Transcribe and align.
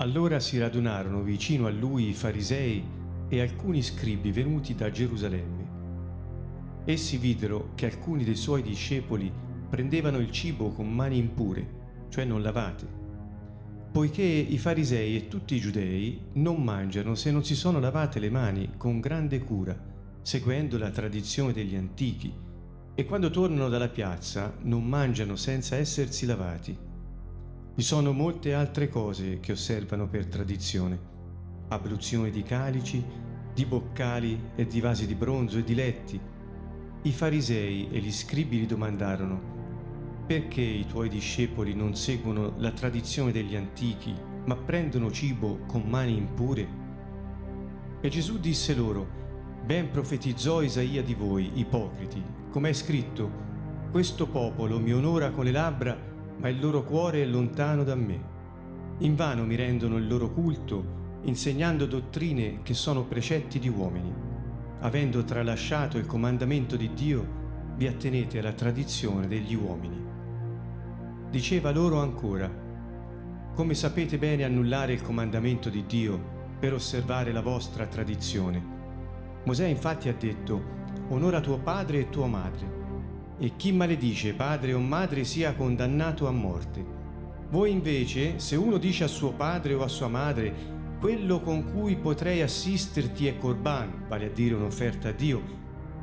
Allora 0.00 0.38
si 0.38 0.58
radunarono 0.58 1.22
vicino 1.22 1.66
a 1.66 1.70
lui 1.70 2.10
i 2.10 2.14
farisei 2.14 2.84
e 3.28 3.40
alcuni 3.40 3.82
scribi 3.82 4.30
venuti 4.30 4.76
da 4.76 4.92
Gerusalemme. 4.92 5.66
Essi 6.84 7.16
videro 7.16 7.72
che 7.74 7.86
alcuni 7.86 8.22
dei 8.22 8.36
suoi 8.36 8.62
discepoli 8.62 9.30
prendevano 9.68 10.18
il 10.18 10.30
cibo 10.30 10.70
con 10.70 10.88
mani 10.88 11.18
impure, 11.18 12.06
cioè 12.10 12.24
non 12.24 12.42
lavate, 12.42 12.86
poiché 13.90 14.22
i 14.22 14.56
farisei 14.56 15.16
e 15.16 15.26
tutti 15.26 15.56
i 15.56 15.60
giudei 15.60 16.26
non 16.34 16.62
mangiano 16.62 17.16
se 17.16 17.32
non 17.32 17.44
si 17.44 17.56
sono 17.56 17.80
lavate 17.80 18.20
le 18.20 18.30
mani 18.30 18.70
con 18.76 19.00
grande 19.00 19.40
cura, 19.40 19.76
seguendo 20.22 20.78
la 20.78 20.90
tradizione 20.90 21.52
degli 21.52 21.74
antichi, 21.74 22.32
e 22.94 23.04
quando 23.04 23.30
tornano 23.30 23.68
dalla 23.68 23.88
piazza 23.88 24.54
non 24.62 24.84
mangiano 24.84 25.34
senza 25.34 25.74
essersi 25.74 26.24
lavati. 26.24 26.86
Vi 27.78 27.84
sono 27.84 28.10
molte 28.10 28.54
altre 28.54 28.88
cose 28.88 29.38
che 29.38 29.52
osservano 29.52 30.08
per 30.08 30.26
tradizione. 30.26 30.98
Abluzione 31.68 32.28
di 32.28 32.42
calici, 32.42 33.00
di 33.54 33.64
boccali 33.66 34.50
e 34.56 34.66
di 34.66 34.80
vasi 34.80 35.06
di 35.06 35.14
bronzo 35.14 35.58
e 35.58 35.62
di 35.62 35.76
letti. 35.76 36.20
I 37.02 37.12
farisei 37.12 37.88
e 37.92 38.00
gli 38.00 38.10
scribi 38.10 38.58
gli 38.58 38.66
domandarono, 38.66 40.24
perché 40.26 40.60
i 40.60 40.86
tuoi 40.86 41.08
discepoli 41.08 41.72
non 41.72 41.94
seguono 41.94 42.54
la 42.56 42.72
tradizione 42.72 43.30
degli 43.30 43.54
antichi, 43.54 44.12
ma 44.46 44.56
prendono 44.56 45.12
cibo 45.12 45.60
con 45.68 45.82
mani 45.82 46.16
impure? 46.16 46.68
E 48.00 48.08
Gesù 48.08 48.40
disse 48.40 48.74
loro, 48.74 49.06
ben 49.64 49.88
profetizzò 49.92 50.62
Isaia 50.62 51.04
di 51.04 51.14
voi, 51.14 51.52
ipocriti, 51.54 52.20
come 52.50 52.70
è 52.70 52.72
scritto, 52.72 53.30
questo 53.92 54.26
popolo 54.26 54.80
mi 54.80 54.92
onora 54.92 55.30
con 55.30 55.44
le 55.44 55.52
labbra, 55.52 56.16
ma 56.38 56.48
il 56.48 56.60
loro 56.60 56.84
cuore 56.84 57.22
è 57.22 57.26
lontano 57.26 57.84
da 57.84 57.94
me. 57.94 58.36
Invano 58.98 59.44
mi 59.44 59.54
rendono 59.54 59.96
il 59.96 60.06
loro 60.06 60.32
culto, 60.32 60.96
insegnando 61.22 61.86
dottrine 61.86 62.60
che 62.62 62.74
sono 62.74 63.04
precetti 63.04 63.58
di 63.58 63.68
uomini. 63.68 64.12
Avendo 64.80 65.24
tralasciato 65.24 65.98
il 65.98 66.06
comandamento 66.06 66.76
di 66.76 66.92
Dio, 66.94 67.36
vi 67.76 67.86
attenete 67.86 68.38
alla 68.38 68.52
tradizione 68.52 69.26
degli 69.26 69.54
uomini. 69.54 70.00
Diceva 71.30 71.70
loro 71.70 72.00
ancora, 72.00 72.50
come 73.54 73.74
sapete 73.74 74.18
bene 74.18 74.44
annullare 74.44 74.92
il 74.92 75.02
comandamento 75.02 75.68
di 75.68 75.84
Dio 75.86 76.36
per 76.58 76.72
osservare 76.72 77.32
la 77.32 77.42
vostra 77.42 77.86
tradizione? 77.86 78.76
Mosè 79.44 79.66
infatti 79.66 80.08
ha 80.08 80.14
detto, 80.14 80.76
onora 81.08 81.40
tuo 81.40 81.58
padre 81.58 82.00
e 82.00 82.08
tua 82.08 82.26
madre 82.26 82.77
e 83.38 83.52
chi 83.56 83.72
maledice 83.72 84.34
padre 84.34 84.72
o 84.72 84.80
madre 84.80 85.24
sia 85.24 85.54
condannato 85.54 86.26
a 86.26 86.32
morte. 86.32 86.84
Voi 87.50 87.70
invece, 87.70 88.38
se 88.38 88.56
uno 88.56 88.76
dice 88.76 89.04
a 89.04 89.08
suo 89.08 89.32
padre 89.32 89.74
o 89.74 89.82
a 89.82 89.88
sua 89.88 90.08
madre, 90.08 90.76
quello 91.00 91.40
con 91.40 91.72
cui 91.72 91.96
potrei 91.96 92.42
assisterti 92.42 93.26
è 93.28 93.38
Corban, 93.38 94.06
vale 94.08 94.26
a 94.26 94.30
dire 94.30 94.54
un'offerta 94.54 95.10
a 95.10 95.12
Dio, 95.12 95.40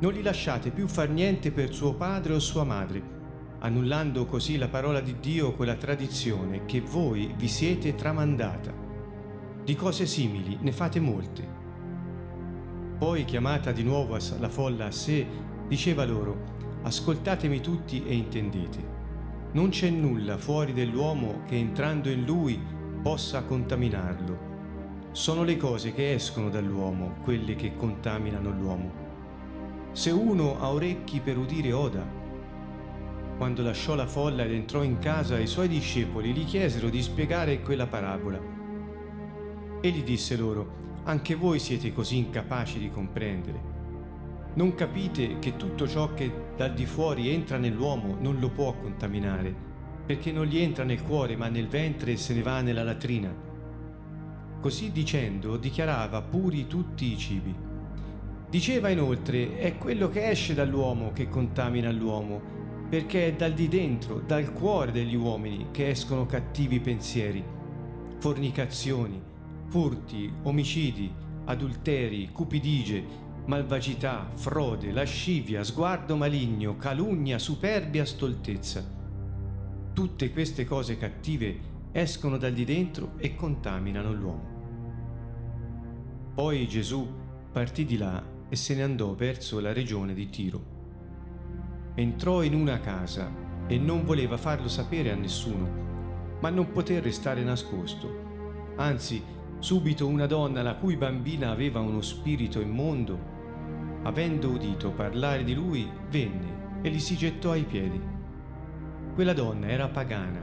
non 0.00 0.12
gli 0.12 0.22
lasciate 0.22 0.70
più 0.70 0.86
far 0.86 1.10
niente 1.10 1.52
per 1.52 1.72
suo 1.72 1.94
padre 1.94 2.34
o 2.34 2.38
sua 2.38 2.64
madre, 2.64 3.14
annullando 3.60 4.24
così 4.26 4.56
la 4.56 4.68
parola 4.68 5.00
di 5.00 5.16
Dio 5.20 5.52
quella 5.52 5.76
tradizione 5.76 6.64
che 6.64 6.80
voi 6.80 7.32
vi 7.36 7.48
siete 7.48 7.94
tramandata. 7.94 8.72
Di 9.62 9.74
cose 9.74 10.06
simili 10.06 10.58
ne 10.60 10.72
fate 10.72 11.00
molte. 11.00 11.54
Poi, 12.98 13.24
chiamata 13.24 13.72
di 13.72 13.82
nuovo 13.82 14.16
la 14.38 14.48
folla 14.48 14.86
a 14.86 14.90
sé, 14.90 15.26
diceva 15.68 16.04
loro, 16.04 16.55
Ascoltatemi 16.86 17.60
tutti 17.60 18.04
e 18.06 18.14
intendete. 18.14 18.78
Non 19.54 19.70
c'è 19.70 19.90
nulla 19.90 20.38
fuori 20.38 20.72
dell'uomo 20.72 21.40
che 21.44 21.56
entrando 21.56 22.08
in 22.08 22.24
lui 22.24 22.56
possa 23.02 23.42
contaminarlo. 23.42 25.08
Sono 25.10 25.42
le 25.42 25.56
cose 25.56 25.92
che 25.92 26.12
escono 26.14 26.48
dall'uomo 26.48 27.16
quelle 27.24 27.56
che 27.56 27.74
contaminano 27.74 28.50
l'uomo. 28.50 28.92
Se 29.90 30.12
uno 30.12 30.60
ha 30.60 30.70
orecchi 30.70 31.18
per 31.18 31.36
udire 31.38 31.72
oda. 31.72 32.06
Quando 33.36 33.62
lasciò 33.62 33.96
la 33.96 34.06
folla 34.06 34.44
ed 34.44 34.52
entrò 34.52 34.84
in 34.84 35.00
casa, 35.00 35.40
i 35.40 35.48
suoi 35.48 35.66
discepoli 35.66 36.32
gli 36.32 36.44
chiesero 36.44 36.88
di 36.88 37.02
spiegare 37.02 37.62
quella 37.62 37.88
parabola. 37.88 38.40
Egli 39.80 40.04
disse 40.04 40.36
loro, 40.36 41.00
anche 41.02 41.34
voi 41.34 41.58
siete 41.58 41.92
così 41.92 42.18
incapaci 42.18 42.78
di 42.78 42.90
comprendere. 42.90 43.75
Non 44.56 44.74
capite 44.74 45.38
che 45.38 45.56
tutto 45.56 45.86
ciò 45.86 46.14
che 46.14 46.32
dal 46.56 46.72
di 46.72 46.86
fuori 46.86 47.28
entra 47.28 47.58
nell'uomo 47.58 48.16
non 48.20 48.38
lo 48.40 48.48
può 48.48 48.72
contaminare, 48.72 49.54
perché 50.06 50.32
non 50.32 50.46
gli 50.46 50.56
entra 50.56 50.82
nel 50.82 51.02
cuore 51.02 51.36
ma 51.36 51.48
nel 51.48 51.68
ventre 51.68 52.12
e 52.12 52.16
se 52.16 52.32
ne 52.32 52.40
va 52.40 52.62
nella 52.62 52.82
latrina. 52.82 53.30
Così 54.58 54.92
dicendo 54.92 55.58
dichiarava 55.58 56.22
puri 56.22 56.66
tutti 56.66 57.12
i 57.12 57.18
cibi. 57.18 57.54
Diceva 58.48 58.88
inoltre, 58.88 59.58
è 59.58 59.76
quello 59.76 60.08
che 60.08 60.30
esce 60.30 60.54
dall'uomo 60.54 61.12
che 61.12 61.28
contamina 61.28 61.92
l'uomo, 61.92 62.40
perché 62.88 63.26
è 63.26 63.32
dal 63.34 63.52
di 63.52 63.68
dentro, 63.68 64.20
dal 64.20 64.54
cuore 64.54 64.90
degli 64.90 65.16
uomini 65.16 65.66
che 65.70 65.90
escono 65.90 66.24
cattivi 66.24 66.80
pensieri, 66.80 67.44
fornicazioni, 68.20 69.20
furti, 69.66 70.32
omicidi, 70.44 71.12
adulteri, 71.44 72.30
cupidigie, 72.32 73.25
malvagità, 73.46 74.28
frode, 74.32 74.90
lascivia, 74.92 75.62
sguardo 75.62 76.16
maligno, 76.16 76.76
calunnia, 76.76 77.38
superbia, 77.38 78.04
stoltezza. 78.04 78.84
Tutte 79.92 80.32
queste 80.32 80.64
cose 80.64 80.98
cattive 80.98 81.74
escono 81.92 82.36
dal 82.36 82.52
di 82.52 82.64
dentro 82.64 83.12
e 83.18 83.34
contaminano 83.34 84.12
l'uomo. 84.12 84.54
Poi 86.34 86.66
Gesù 86.66 87.08
partì 87.52 87.84
di 87.84 87.96
là 87.96 88.22
e 88.48 88.56
se 88.56 88.74
ne 88.74 88.82
andò 88.82 89.14
verso 89.14 89.60
la 89.60 89.72
regione 89.72 90.12
di 90.12 90.28
Tiro. 90.28 90.74
Entrò 91.94 92.42
in 92.42 92.54
una 92.54 92.80
casa 92.80 93.32
e 93.66 93.78
non 93.78 94.04
voleva 94.04 94.36
farlo 94.36 94.68
sapere 94.68 95.12
a 95.12 95.14
nessuno, 95.14 95.84
ma 96.40 96.50
non 96.50 96.72
poté 96.72 97.00
restare 97.00 97.42
nascosto. 97.42 98.24
Anzi, 98.76 99.22
subito 99.60 100.06
una 100.06 100.26
donna 100.26 100.62
la 100.62 100.74
cui 100.74 100.96
bambina 100.96 101.50
aveva 101.50 101.80
uno 101.80 102.02
spirito 102.02 102.60
immondo 102.60 103.34
avendo 104.06 104.50
udito 104.50 104.90
parlare 104.90 105.44
di 105.44 105.54
lui, 105.54 105.88
venne 106.10 106.80
e 106.82 106.90
gli 106.90 107.00
si 107.00 107.16
gettò 107.16 107.50
ai 107.50 107.64
piedi. 107.64 108.00
Quella 109.14 109.32
donna 109.32 109.66
era 109.66 109.88
pagana, 109.88 110.40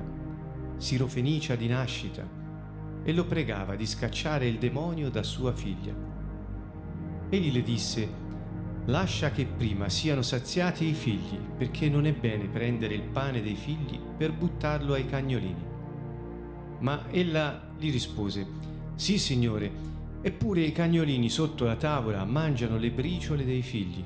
sirofenicia 0.78 1.56
di 1.56 1.68
nascita, 1.68 2.28
e 3.03 3.13
lo 3.13 3.25
pregava 3.25 3.75
di 3.75 3.85
scacciare 3.85 4.47
il 4.47 4.57
demonio 4.57 5.09
da 5.09 5.24
sua 5.24 5.53
figlia. 5.53 5.94
Egli 7.29 7.51
le 7.51 7.63
disse, 7.63 8.22
Lascia 8.88 9.31
che 9.31 9.46
prima 9.46 9.88
siano 9.88 10.22
saziati 10.22 10.85
i 10.85 10.94
figli, 10.94 11.38
perché 11.57 11.88
non 11.88 12.06
è 12.06 12.12
bene 12.12 12.47
prendere 12.47 12.95
il 12.95 13.03
pane 13.03 13.41
dei 13.41 13.56
figli 13.56 13.97
per 13.97 14.34
buttarlo 14.34 14.94
ai 14.94 15.06
cagnolini. 15.06 15.72
Ma 16.80 17.06
ella 17.09 17.72
gli 17.78 17.91
rispose, 17.91 18.45
Sì, 18.95 19.18
signore, 19.18 19.72
Eppure 20.26 20.62
i 20.62 20.72
cagnolini 20.72 21.30
sotto 21.30 21.66
la 21.66 21.76
tavola 21.76 22.24
mangiano 22.24 22.78
le 22.78 22.92
briciole 22.92 23.44
dei 23.44 23.62
figli. 23.62 24.02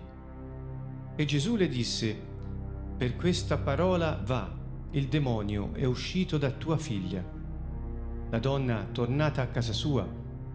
E 1.16 1.26
Gesù 1.26 1.56
le 1.56 1.68
disse, 1.68 2.20
per 2.98 3.16
questa 3.16 3.60
parola 3.60 4.20
va, 4.26 4.52
il 4.92 5.06
demonio 5.10 5.75
è 5.75 5.86
uscito 5.86 6.40
da 6.40 6.50
tua 6.50 6.78
figlia. 6.78 7.24
La 8.31 8.40
donna, 8.40 8.88
tornata 8.92 9.44
a 9.44 9.48
casa 9.50 9.74
sua, 9.74 10.08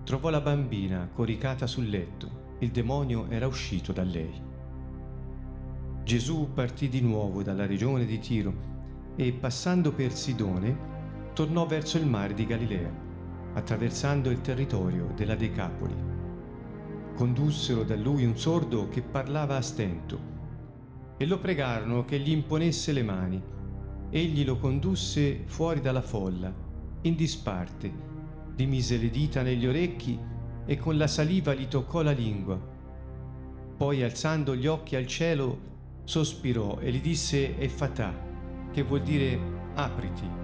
trovò 0.02 0.30
la 0.30 0.40
bambina 0.40 1.08
coricata 1.12 1.68
sul 1.68 1.88
letto. 1.88 2.56
Il 2.58 2.72
demonio 2.72 3.30
era 3.30 3.46
uscito 3.46 3.92
da 3.92 4.02
lei. 4.02 4.32
Gesù 6.02 6.50
partì 6.52 6.88
di 6.88 7.02
nuovo 7.02 7.44
dalla 7.44 7.66
regione 7.66 8.04
di 8.04 8.18
Tiro 8.18 8.54
e, 9.14 9.32
passando 9.32 9.92
per 9.92 10.10
Sidone, 10.10 10.76
tornò 11.34 11.66
verso 11.66 11.98
il 11.98 12.06
mare 12.06 12.34
di 12.34 12.46
Galilea 12.46 13.10
attraversando 13.54 14.30
il 14.30 14.40
territorio 14.40 15.12
della 15.14 15.34
Decapoli. 15.34 15.94
Condussero 17.14 17.82
da 17.82 17.96
lui 17.96 18.24
un 18.24 18.36
sordo 18.36 18.88
che 18.88 19.02
parlava 19.02 19.56
a 19.56 19.62
stento 19.62 20.30
e 21.16 21.26
lo 21.26 21.38
pregarono 21.38 22.04
che 22.04 22.18
gli 22.18 22.30
imponesse 22.30 22.92
le 22.92 23.02
mani. 23.02 23.42
Egli 24.10 24.44
lo 24.44 24.58
condusse 24.58 25.44
fuori 25.46 25.80
dalla 25.80 26.02
folla, 26.02 26.52
in 27.02 27.14
disparte, 27.14 27.92
gli 28.56 28.66
mise 28.66 28.96
le 28.96 29.10
dita 29.10 29.42
negli 29.42 29.66
orecchi 29.66 30.18
e 30.64 30.76
con 30.76 30.96
la 30.96 31.06
saliva 31.06 31.54
gli 31.54 31.66
toccò 31.66 32.02
la 32.02 32.12
lingua. 32.12 32.60
Poi 33.76 34.02
alzando 34.02 34.54
gli 34.54 34.66
occhi 34.66 34.96
al 34.96 35.06
cielo, 35.06 35.70
sospirò 36.04 36.78
e 36.80 36.90
gli 36.92 37.00
disse 37.00 37.58
Effatà, 37.58 38.12
che 38.70 38.82
vuol 38.82 39.02
dire 39.02 39.38
apriti 39.74 40.41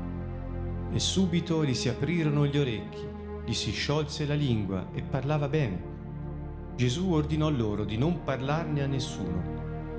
e 0.91 0.99
subito 0.99 1.65
gli 1.65 1.75
si 1.75 1.89
aprirono 1.89 2.47
gli 2.47 2.59
orecchi, 2.59 3.07
gli 3.45 3.53
si 3.53 3.71
sciolse 3.71 4.27
la 4.27 4.35
lingua 4.35 4.89
e 4.93 5.03
parlava 5.03 5.49
bene. 5.49 5.97
Gesù 6.77 7.11
ordinò 7.13 7.51
loro 7.51 7.85
di 7.85 7.97
non 7.97 8.23
parlarne 8.23 8.83
a 8.83 8.87
nessuno, 8.87 9.57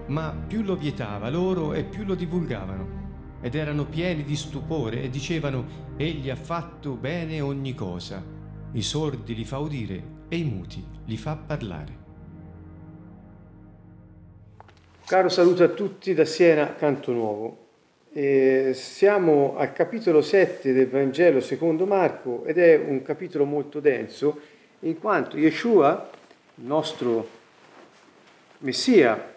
ma 0.08 0.36
più 0.48 0.62
lo 0.62 0.76
vietava 0.76 1.30
loro 1.30 1.74
e 1.74 1.84
più 1.84 2.04
lo 2.04 2.16
divulgavano, 2.16 2.98
ed 3.42 3.56
erano 3.56 3.86
pieni 3.86 4.24
di 4.24 4.36
stupore 4.36 5.02
e 5.02 5.10
dicevano, 5.10 5.88
Egli 5.98 6.30
ha 6.30 6.36
fatto 6.36 6.96
bene 6.96 7.42
ogni 7.42 7.74
cosa, 7.74 8.24
i 8.72 8.82
sordi 8.82 9.36
li 9.36 9.46
fa 9.46 9.58
udire 9.58 10.18
e 10.28 10.38
i 10.38 10.44
muti 10.44 10.86
li 11.06 11.18
fa 11.18 11.36
parlare. 11.36 11.98
Caro 15.06 15.30
saluto 15.30 15.64
a 15.64 15.70
tutti 15.70 16.14
da 16.14 16.24
Siena, 16.24 16.76
Canto 16.76 17.12
Nuovo. 17.12 17.59
E 18.12 18.72
siamo 18.74 19.56
al 19.56 19.72
capitolo 19.72 20.24
7 20.24 20.74
del 20.74 20.88
Vangelo 20.88 21.40
secondo 21.42 21.86
Marco 21.86 22.44
ed 22.46 22.58
è 22.58 22.76
un 22.76 23.04
capitolo 23.04 23.46
molto 23.46 23.80
denso 23.80 24.40
in 24.80 24.98
quanto 24.98 25.38
Yeshua, 25.38 26.10
il 26.56 26.66
nostro 26.66 27.28
Messia, 28.60 29.36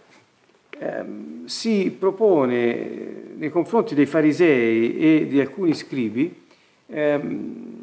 ehm, 0.70 1.44
si 1.44 1.94
propone 1.98 3.34
nei 3.36 3.50
confronti 3.50 3.94
dei 3.94 4.06
farisei 4.06 4.96
e 4.96 5.26
di 5.26 5.38
alcuni 5.38 5.74
scribi 5.74 6.44
ehm, 6.86 7.80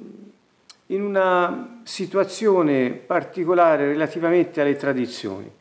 in 0.87 1.01
una 1.03 1.81
situazione 1.83 2.89
particolare 2.89 3.85
relativamente 3.85 4.59
alle 4.59 4.75
tradizioni. 4.75 5.51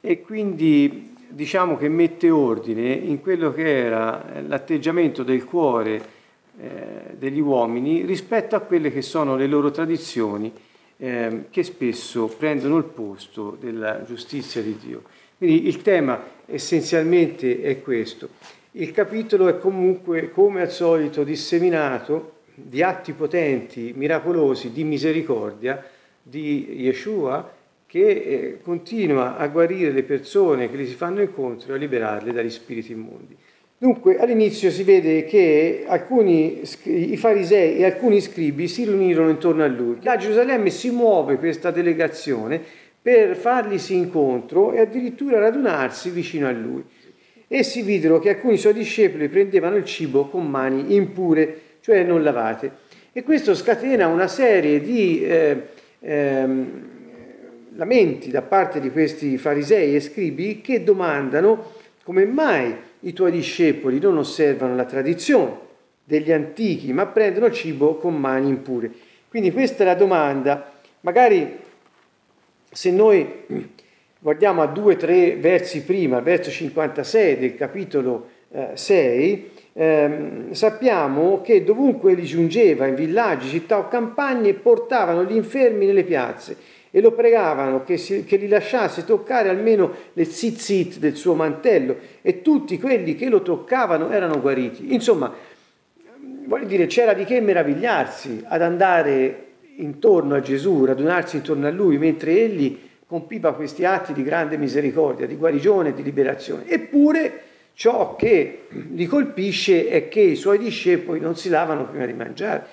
E 0.00 0.20
quindi 0.20 1.11
diciamo 1.32 1.76
che 1.76 1.88
mette 1.88 2.30
ordine 2.30 2.92
in 2.92 3.20
quello 3.20 3.52
che 3.52 3.84
era 3.84 4.24
l'atteggiamento 4.46 5.22
del 5.22 5.44
cuore 5.44 6.20
eh, 6.60 7.14
degli 7.16 7.40
uomini 7.40 8.04
rispetto 8.04 8.54
a 8.56 8.60
quelle 8.60 8.92
che 8.92 9.02
sono 9.02 9.36
le 9.36 9.46
loro 9.46 9.70
tradizioni 9.70 10.52
eh, 10.98 11.44
che 11.50 11.62
spesso 11.62 12.26
prendono 12.26 12.76
il 12.76 12.84
posto 12.84 13.56
della 13.58 14.04
giustizia 14.04 14.62
di 14.62 14.76
Dio. 14.76 15.02
Quindi 15.36 15.66
il 15.66 15.82
tema 15.82 16.22
essenzialmente 16.46 17.62
è 17.62 17.82
questo. 17.82 18.28
Il 18.72 18.92
capitolo 18.92 19.48
è 19.48 19.58
comunque, 19.58 20.30
come 20.30 20.62
al 20.62 20.70
solito, 20.70 21.24
disseminato 21.24 22.40
di 22.54 22.82
atti 22.82 23.12
potenti, 23.12 23.92
miracolosi, 23.96 24.72
di 24.72 24.84
misericordia 24.84 25.84
di 26.22 26.82
Yeshua 26.82 27.60
che 27.92 28.08
eh, 28.08 28.58
continua 28.62 29.36
a 29.36 29.48
guarire 29.48 29.90
le 29.90 30.02
persone 30.02 30.70
che 30.70 30.78
gli 30.78 30.86
si 30.86 30.94
fanno 30.94 31.20
incontro 31.20 31.72
e 31.72 31.76
a 31.76 31.78
liberarle 31.78 32.32
dagli 32.32 32.48
spiriti 32.48 32.92
immondi. 32.92 33.36
Dunque 33.76 34.16
all'inizio 34.16 34.70
si 34.70 34.82
vede 34.82 35.26
che 35.26 35.84
alcuni, 35.86 36.62
i 36.84 37.16
farisei 37.18 37.76
e 37.76 37.84
alcuni 37.84 38.22
scribi 38.22 38.66
si 38.66 38.84
riunirono 38.84 39.28
intorno 39.28 39.62
a 39.62 39.66
lui. 39.66 39.98
Da 40.00 40.16
Gerusalemme 40.16 40.70
si 40.70 40.88
muove 40.88 41.36
questa 41.36 41.70
delegazione 41.70 42.62
per 43.02 43.36
farglisi 43.36 43.94
incontro 43.94 44.72
e 44.72 44.80
addirittura 44.80 45.38
radunarsi 45.38 46.08
vicino 46.08 46.48
a 46.48 46.52
lui. 46.52 46.82
Essi 47.46 47.82
videro 47.82 48.20
che 48.20 48.30
alcuni 48.30 48.56
suoi 48.56 48.72
discepoli 48.72 49.28
prendevano 49.28 49.76
il 49.76 49.84
cibo 49.84 50.28
con 50.28 50.48
mani 50.48 50.94
impure, 50.94 51.60
cioè 51.80 52.04
non 52.04 52.22
lavate. 52.22 52.72
E 53.12 53.22
questo 53.22 53.54
scatena 53.54 54.06
una 54.06 54.28
serie 54.28 54.80
di 54.80 55.22
eh, 55.22 55.66
ehm, 56.00 56.92
lamenti 57.74 58.30
da 58.30 58.42
parte 58.42 58.80
di 58.80 58.90
questi 58.90 59.38
farisei 59.38 59.94
e 59.94 60.00
scribi 60.00 60.60
che 60.60 60.82
domandano 60.82 61.72
come 62.04 62.26
mai 62.26 62.74
i 63.00 63.12
tuoi 63.12 63.30
discepoli 63.30 63.98
non 63.98 64.18
osservano 64.18 64.74
la 64.74 64.84
tradizione 64.84 65.70
degli 66.04 66.32
antichi, 66.32 66.92
ma 66.92 67.06
prendono 67.06 67.50
cibo 67.50 67.96
con 67.96 68.16
mani 68.16 68.48
impure. 68.48 68.90
Quindi 69.28 69.52
questa 69.52 69.82
è 69.82 69.86
la 69.86 69.94
domanda. 69.94 70.72
Magari 71.00 71.58
se 72.70 72.90
noi 72.90 73.26
guardiamo 74.18 74.62
a 74.62 74.66
due 74.66 74.94
o 74.94 74.96
tre 74.96 75.36
versi 75.36 75.82
prima, 75.84 76.20
verso 76.20 76.50
56 76.50 77.38
del 77.38 77.54
capitolo 77.54 78.28
eh, 78.50 78.70
6, 78.74 79.50
ehm, 79.72 80.52
sappiamo 80.52 81.40
che 81.40 81.64
dovunque 81.64 82.12
egli 82.12 82.24
giungeva, 82.24 82.86
in 82.86 82.94
villaggi, 82.94 83.48
città 83.48 83.78
o 83.78 83.88
campagne, 83.88 84.54
portavano 84.54 85.24
gli 85.24 85.34
infermi 85.34 85.86
nelle 85.86 86.04
piazze 86.04 86.56
e 86.94 87.00
lo 87.00 87.12
pregavano 87.12 87.82
che, 87.84 87.96
si, 87.96 88.24
che, 88.24 88.36
li 88.36 88.46
lasciasse 88.46 89.06
toccare 89.06 89.48
almeno 89.48 89.92
le 90.12 90.24
zizzit 90.26 90.98
del 90.98 91.16
suo 91.16 91.34
mantello 91.34 91.96
e 92.20 92.42
tutti 92.42 92.78
quelli 92.78 93.14
che 93.14 93.30
lo 93.30 93.40
toccavano 93.40 94.10
erano 94.10 94.38
guariti. 94.42 94.92
Insomma, 94.92 95.32
voglio 96.44 96.66
dire, 96.66 96.84
c'era 96.86 97.14
di 97.14 97.24
che 97.24 97.40
meravigliarsi 97.40 98.44
ad 98.46 98.60
andare 98.60 99.46
intorno 99.76 100.34
a 100.34 100.40
Gesù, 100.40 100.84
radunarsi 100.84 101.36
intorno 101.36 101.66
a 101.66 101.70
lui, 101.70 101.96
mentre 101.96 102.32
egli 102.32 102.78
compiva 103.06 103.54
questi 103.54 103.86
atti 103.86 104.12
di 104.12 104.22
grande 104.22 104.58
misericordia, 104.58 105.26
di 105.26 105.36
guarigione 105.36 105.88
e 105.88 105.94
di 105.94 106.02
liberazione. 106.02 106.68
Eppure 106.68 107.40
ciò 107.72 108.16
che 108.16 108.66
li 108.68 109.06
colpisce 109.06 109.88
è 109.88 110.08
che 110.08 110.20
i 110.20 110.36
suoi 110.36 110.58
discepoli 110.58 111.20
non 111.20 111.36
si 111.36 111.48
lavano 111.48 111.86
prima 111.88 112.04
di 112.04 112.12
mangiare. 112.12 112.66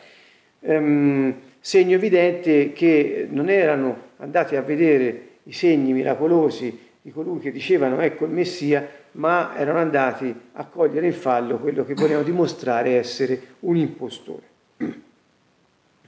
Um, 0.59 1.33
segno 1.59 1.95
evidente 1.95 2.71
che 2.73 3.27
non 3.29 3.49
erano 3.49 4.07
andate 4.17 4.57
a 4.57 4.61
vedere 4.61 5.27
i 5.43 5.53
segni 5.53 5.93
miracolosi 5.93 6.87
di 7.01 7.11
colui 7.11 7.39
che 7.39 7.51
dicevano 7.51 7.99
ecco 7.99 8.25
il 8.25 8.31
Messia, 8.31 8.87
ma 9.13 9.53
erano 9.57 9.79
andati 9.79 10.33
a 10.53 10.65
cogliere 10.65 11.07
in 11.07 11.13
fallo 11.13 11.57
quello 11.57 11.85
che 11.85 11.93
volevano 11.93 12.23
dimostrare 12.23 12.91
essere 12.91 13.41
un 13.61 13.75
impostore. 13.77 14.47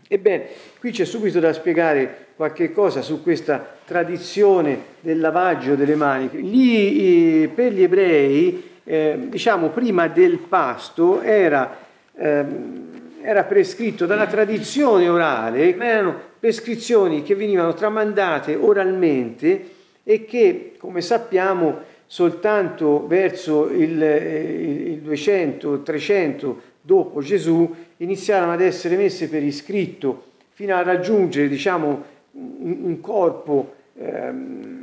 Ebbene, 0.07 0.47
qui 0.79 0.91
c'è 0.91 1.05
subito 1.05 1.39
da 1.39 1.53
spiegare 1.53 2.27
qualche 2.35 2.73
cosa 2.73 3.01
su 3.01 3.23
questa 3.23 3.77
tradizione 3.85 4.77
del 4.99 5.19
lavaggio 5.19 5.75
delle 5.75 5.95
mani. 5.95 6.29
Lì, 6.33 7.47
per 7.47 7.71
gli 7.71 7.81
ebrei, 7.81 8.71
eh, 8.83 9.17
diciamo, 9.29 9.69
prima 9.69 10.07
del 10.07 10.37
pasto 10.37 11.21
era... 11.21 11.77
Eh, 12.13 12.99
era 13.23 13.43
prescritto 13.43 14.05
dalla 14.05 14.27
tradizione 14.27 15.07
orale, 15.07 15.75
erano 15.77 16.15
prescrizioni 16.39 17.23
che 17.23 17.35
venivano 17.35 17.73
tramandate 17.73 18.55
oralmente 18.55 19.69
e 20.03 20.25
che, 20.25 20.73
come 20.77 21.01
sappiamo, 21.01 21.79
soltanto 22.05 23.07
verso 23.07 23.69
il, 23.69 24.01
il 24.01 25.01
200-300 25.07 26.55
dopo 26.81 27.21
Gesù 27.21 27.73
iniziarono 27.97 28.51
ad 28.51 28.61
essere 28.61 28.97
messe 28.97 29.29
per 29.29 29.43
iscritto 29.43 30.29
fino 30.49 30.75
a 30.75 30.83
raggiungere 30.83 31.47
diciamo, 31.47 32.03
un 32.33 32.99
corpo 32.99 33.75
ehm, 33.97 34.81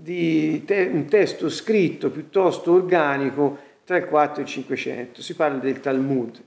di 0.00 0.62
te, 0.64 0.88
un 0.92 1.06
testo 1.06 1.48
scritto 1.48 2.10
piuttosto 2.10 2.72
organico 2.72 3.58
tra 3.84 3.96
il 3.96 4.06
4 4.06 4.40
e 4.40 4.44
il 4.44 4.48
500. 4.48 5.22
Si 5.22 5.34
parla 5.34 5.58
del 5.58 5.80
Talmud. 5.80 6.40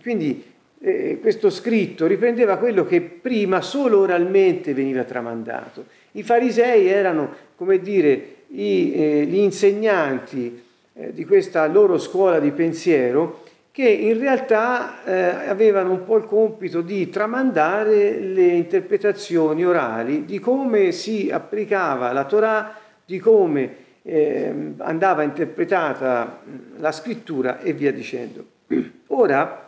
Quindi 0.00 0.54
eh, 0.80 1.18
questo 1.20 1.50
scritto 1.50 2.06
riprendeva 2.06 2.56
quello 2.58 2.84
che 2.84 3.00
prima 3.00 3.60
solo 3.60 4.00
oralmente 4.00 4.74
veniva 4.74 5.04
tramandato. 5.04 5.86
I 6.12 6.22
farisei 6.22 6.86
erano, 6.86 7.34
come 7.56 7.80
dire, 7.80 8.34
i, 8.48 8.92
eh, 8.92 9.24
gli 9.26 9.38
insegnanti 9.38 10.62
eh, 10.92 11.12
di 11.12 11.24
questa 11.24 11.66
loro 11.66 11.98
scuola 11.98 12.38
di 12.38 12.50
pensiero 12.52 13.42
che 13.70 13.86
in 13.86 14.18
realtà 14.18 15.04
eh, 15.04 15.48
avevano 15.48 15.90
un 15.90 16.04
po' 16.04 16.16
il 16.16 16.24
compito 16.24 16.80
di 16.80 17.10
tramandare 17.10 18.18
le 18.20 18.46
interpretazioni 18.46 19.66
orali 19.66 20.24
di 20.24 20.38
come 20.38 20.92
si 20.92 21.28
applicava 21.30 22.10
la 22.12 22.24
Torah, 22.24 22.74
di 23.04 23.18
come 23.18 23.84
eh, 24.00 24.72
andava 24.78 25.22
interpretata 25.24 26.40
la 26.78 26.92
scrittura 26.92 27.60
e 27.60 27.74
via 27.74 27.92
dicendo. 27.92 28.46
Ora, 29.08 29.65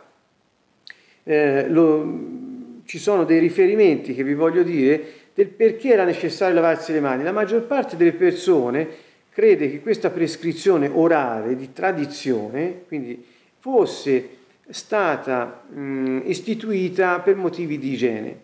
eh, 1.29 1.69
lo, 1.69 2.81
ci 2.85 2.97
sono 2.97 3.23
dei 3.23 3.37
riferimenti 3.37 4.15
che 4.15 4.23
vi 4.23 4.33
voglio 4.33 4.63
dire 4.63 5.17
del 5.35 5.47
perché 5.47 5.89
era 5.89 6.03
necessario 6.03 6.55
lavarsi 6.55 6.91
le 6.91 7.01
mani. 7.01 7.21
La 7.21 7.31
maggior 7.31 7.67
parte 7.67 7.95
delle 7.95 8.13
persone 8.13 8.87
crede 9.29 9.69
che 9.69 9.79
questa 9.79 10.09
prescrizione 10.09 10.89
orale 10.91 11.55
di 11.55 11.71
tradizione, 11.71 12.81
quindi 12.87 13.23
fosse 13.59 14.37
stata 14.69 15.65
mh, 15.69 16.21
istituita 16.25 17.19
per 17.19 17.35
motivi 17.35 17.77
di 17.77 17.93
igiene. 17.93 18.39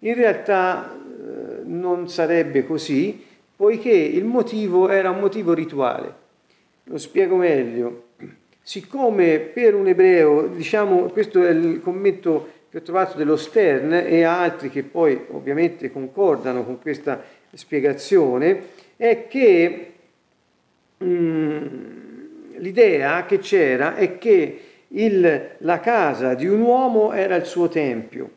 In 0.00 0.14
realtà 0.14 0.92
eh, 0.92 1.62
non 1.64 2.10
sarebbe 2.10 2.66
così, 2.66 3.24
poiché 3.56 3.92
il 3.92 4.24
motivo 4.24 4.90
era 4.90 5.08
un 5.08 5.20
motivo 5.20 5.54
rituale. 5.54 6.14
Lo 6.84 6.98
spiego 6.98 7.36
meglio 7.36 8.08
siccome 8.70 9.40
per 9.40 9.74
un 9.74 9.88
ebreo, 9.88 10.46
diciamo, 10.46 11.06
questo 11.06 11.44
è 11.44 11.50
il 11.50 11.80
commento 11.82 12.52
che 12.70 12.78
ho 12.78 12.82
trovato 12.82 13.18
dello 13.18 13.36
Stern 13.36 13.92
e 13.92 14.22
altri 14.22 14.70
che 14.70 14.84
poi 14.84 15.20
ovviamente 15.32 15.90
concordano 15.90 16.64
con 16.64 16.78
questa 16.78 17.20
spiegazione, 17.52 18.68
è 18.96 19.26
che 19.26 19.92
mh, 20.98 21.04
mm, 21.04 21.66
l'idea 22.58 23.26
che 23.26 23.38
c'era 23.40 23.96
è 23.96 24.18
che 24.18 24.60
il, 24.86 25.50
la 25.58 25.80
casa 25.80 26.34
di 26.34 26.46
un 26.46 26.60
uomo 26.60 27.12
era 27.12 27.34
il 27.34 27.46
suo 27.46 27.68
tempio, 27.68 28.30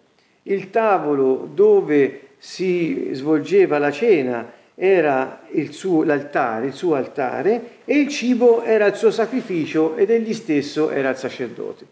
il 0.43 0.71
tavolo 0.71 1.47
dove 1.53 2.29
si 2.39 3.09
svolgeva 3.11 3.77
la 3.77 3.91
cena 3.91 4.51
era 4.75 5.41
il 5.51 5.71
suo, 5.71 6.03
l'altare, 6.03 6.67
il 6.67 6.73
suo 6.73 6.95
altare 6.95 7.79
e 7.85 7.99
il 7.99 8.07
cibo 8.07 8.63
era 8.63 8.85
il 8.87 8.95
suo 8.95 9.11
sacrificio 9.11 9.95
ed 9.95 10.09
egli 10.09 10.33
stesso 10.33 10.89
era 10.89 11.09
il 11.09 11.17
sacerdote. 11.17 11.85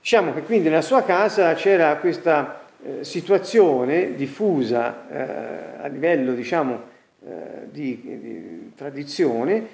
Diciamo 0.00 0.32
che 0.32 0.42
quindi 0.42 0.68
nella 0.68 0.80
sua 0.80 1.02
casa 1.02 1.52
c'era 1.54 1.96
questa 1.96 2.66
eh, 2.82 3.04
situazione 3.04 4.14
diffusa 4.14 5.08
eh, 5.10 5.82
a 5.82 5.86
livello 5.88 6.32
diciamo, 6.32 6.80
eh, 7.26 7.32
di, 7.70 8.00
di, 8.02 8.72
tradizione 8.74 9.66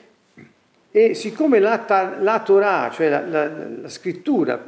e 0.91 1.15
siccome 1.15 1.59
la, 1.59 1.85
la 2.21 2.41
Torah, 2.41 2.91
cioè 2.93 3.09
la, 3.09 3.21
la, 3.21 3.51
la, 3.83 3.89
scrittura, 3.89 4.63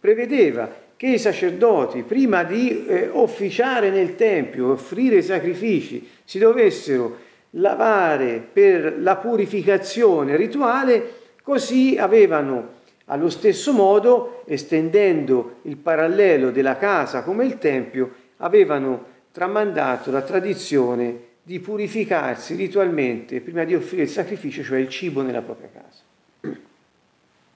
prevedeva 0.00 0.68
che 0.96 1.08
i 1.08 1.18
sacerdoti, 1.18 2.02
prima 2.02 2.42
di 2.42 2.86
eh, 2.86 3.08
officiare 3.12 3.90
nel 3.90 4.14
Tempio, 4.14 4.72
offrire 4.72 5.20
sacrifici, 5.22 6.08
si 6.26 6.38
dovessero 6.38 7.16
lavare 7.50 8.46
per 8.52 9.00
la 9.00 9.16
purificazione 9.16 10.36
rituale, 10.36 11.14
così 11.42 11.96
avevano 11.96 12.74
allo 13.06 13.30
stesso 13.30 13.72
modo, 13.72 14.42
estendendo 14.46 15.60
il 15.62 15.76
parallelo 15.76 16.50
della 16.50 16.76
casa 16.76 17.22
come 17.22 17.46
il 17.46 17.58
Tempio, 17.58 18.12
avevano 18.38 19.14
tramandato 19.30 20.10
la 20.10 20.22
tradizione 20.22 21.20
di 21.42 21.60
purificarsi 21.60 22.56
ritualmente 22.56 23.40
prima 23.40 23.62
di 23.62 23.76
offrire 23.76 24.02
il 24.02 24.08
sacrificio, 24.08 24.64
cioè 24.64 24.80
il 24.80 24.88
cibo 24.88 25.22
nella 25.22 25.42
propria 25.42 25.70
casa. 25.72 26.56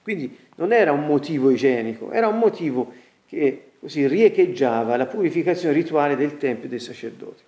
Quindi 0.01 0.35
non 0.55 0.71
era 0.71 0.93
un 0.93 1.05
motivo 1.05 1.49
igienico, 1.49 2.11
era 2.11 2.27
un 2.27 2.39
motivo 2.39 2.93
che 3.27 3.71
così 3.81 4.07
riecheggiava 4.07 4.95
la 4.95 5.05
purificazione 5.05 5.73
rituale 5.73 6.15
del 6.15 6.37
Tempio 6.37 6.69
dei 6.69 6.79
sacerdoti. 6.79 7.43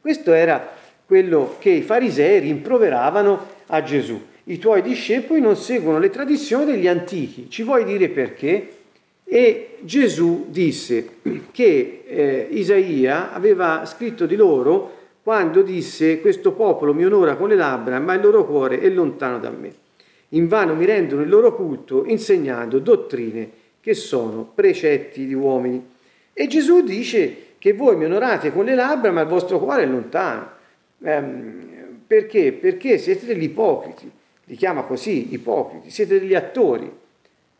Questo 0.00 0.32
era 0.32 0.74
quello 1.04 1.56
che 1.58 1.70
i 1.70 1.82
farisei 1.82 2.40
rimproveravano 2.40 3.54
a 3.66 3.82
Gesù 3.82 4.20
i 4.48 4.58
tuoi 4.58 4.80
discepoli 4.80 5.40
non 5.40 5.56
seguono 5.56 5.98
le 5.98 6.08
tradizioni 6.08 6.66
degli 6.66 6.86
antichi. 6.86 7.50
Ci 7.50 7.64
vuoi 7.64 7.84
dire 7.84 8.08
perché? 8.08 8.74
E 9.24 9.78
Gesù 9.80 10.46
disse 10.50 11.16
che 11.50 12.04
eh, 12.06 12.46
Isaia 12.50 13.32
aveva 13.32 13.84
scritto 13.86 14.24
di 14.24 14.36
loro 14.36 14.94
quando 15.24 15.62
disse 15.62 16.20
questo 16.20 16.52
popolo 16.52 16.94
mi 16.94 17.04
onora 17.04 17.34
con 17.34 17.48
le 17.48 17.56
labbra, 17.56 17.98
ma 17.98 18.14
il 18.14 18.20
loro 18.20 18.46
cuore 18.46 18.78
è 18.78 18.88
lontano 18.88 19.40
da 19.40 19.50
me. 19.50 19.74
Invano 20.28 20.76
mi 20.76 20.84
rendono 20.84 21.22
il 21.22 21.28
loro 21.28 21.52
culto 21.56 22.04
insegnando 22.04 22.78
dottrine 22.78 23.50
che 23.80 23.94
sono 23.94 24.48
precetti 24.54 25.26
di 25.26 25.34
uomini. 25.34 25.84
E 26.32 26.46
Gesù 26.46 26.82
dice 26.82 27.45
che 27.58 27.72
voi 27.72 27.96
mi 27.96 28.04
onorate 28.04 28.52
con 28.52 28.64
le 28.64 28.74
labbra, 28.74 29.10
ma 29.10 29.22
il 29.22 29.28
vostro 29.28 29.58
cuore 29.58 29.82
è 29.82 29.86
lontano. 29.86 30.50
Ehm, 31.02 32.00
perché? 32.06 32.52
Perché 32.52 32.98
siete 32.98 33.26
degli 33.26 33.44
ipocriti 33.44 34.10
li 34.48 34.56
chiama 34.56 34.82
così, 34.82 35.32
ipocriti, 35.32 35.90
siete 35.90 36.20
degli 36.20 36.34
attori, 36.34 36.90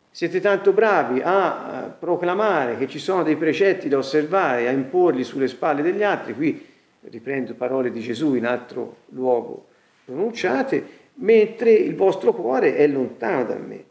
siete 0.09 0.39
tanto 0.39 0.71
bravi 0.71 1.21
a 1.23 1.95
proclamare 1.97 2.77
che 2.77 2.87
ci 2.87 2.97
sono 2.97 3.23
dei 3.23 3.35
precetti 3.35 3.89
da 3.89 3.97
osservare, 3.97 4.67
a 4.67 4.71
imporli 4.71 5.23
sulle 5.23 5.47
spalle 5.47 5.81
degli 5.81 6.01
altri, 6.01 6.33
qui 6.33 6.65
riprendo 7.01 7.53
parole 7.53 7.91
di 7.91 7.99
Gesù 7.99 8.35
in 8.35 8.45
altro 8.45 8.97
luogo 9.09 9.67
pronunciate, 10.05 11.05
mentre 11.15 11.71
il 11.71 11.95
vostro 11.95 12.33
cuore 12.33 12.75
è 12.75 12.87
lontano 12.87 13.43
da 13.43 13.57
me. 13.57 13.83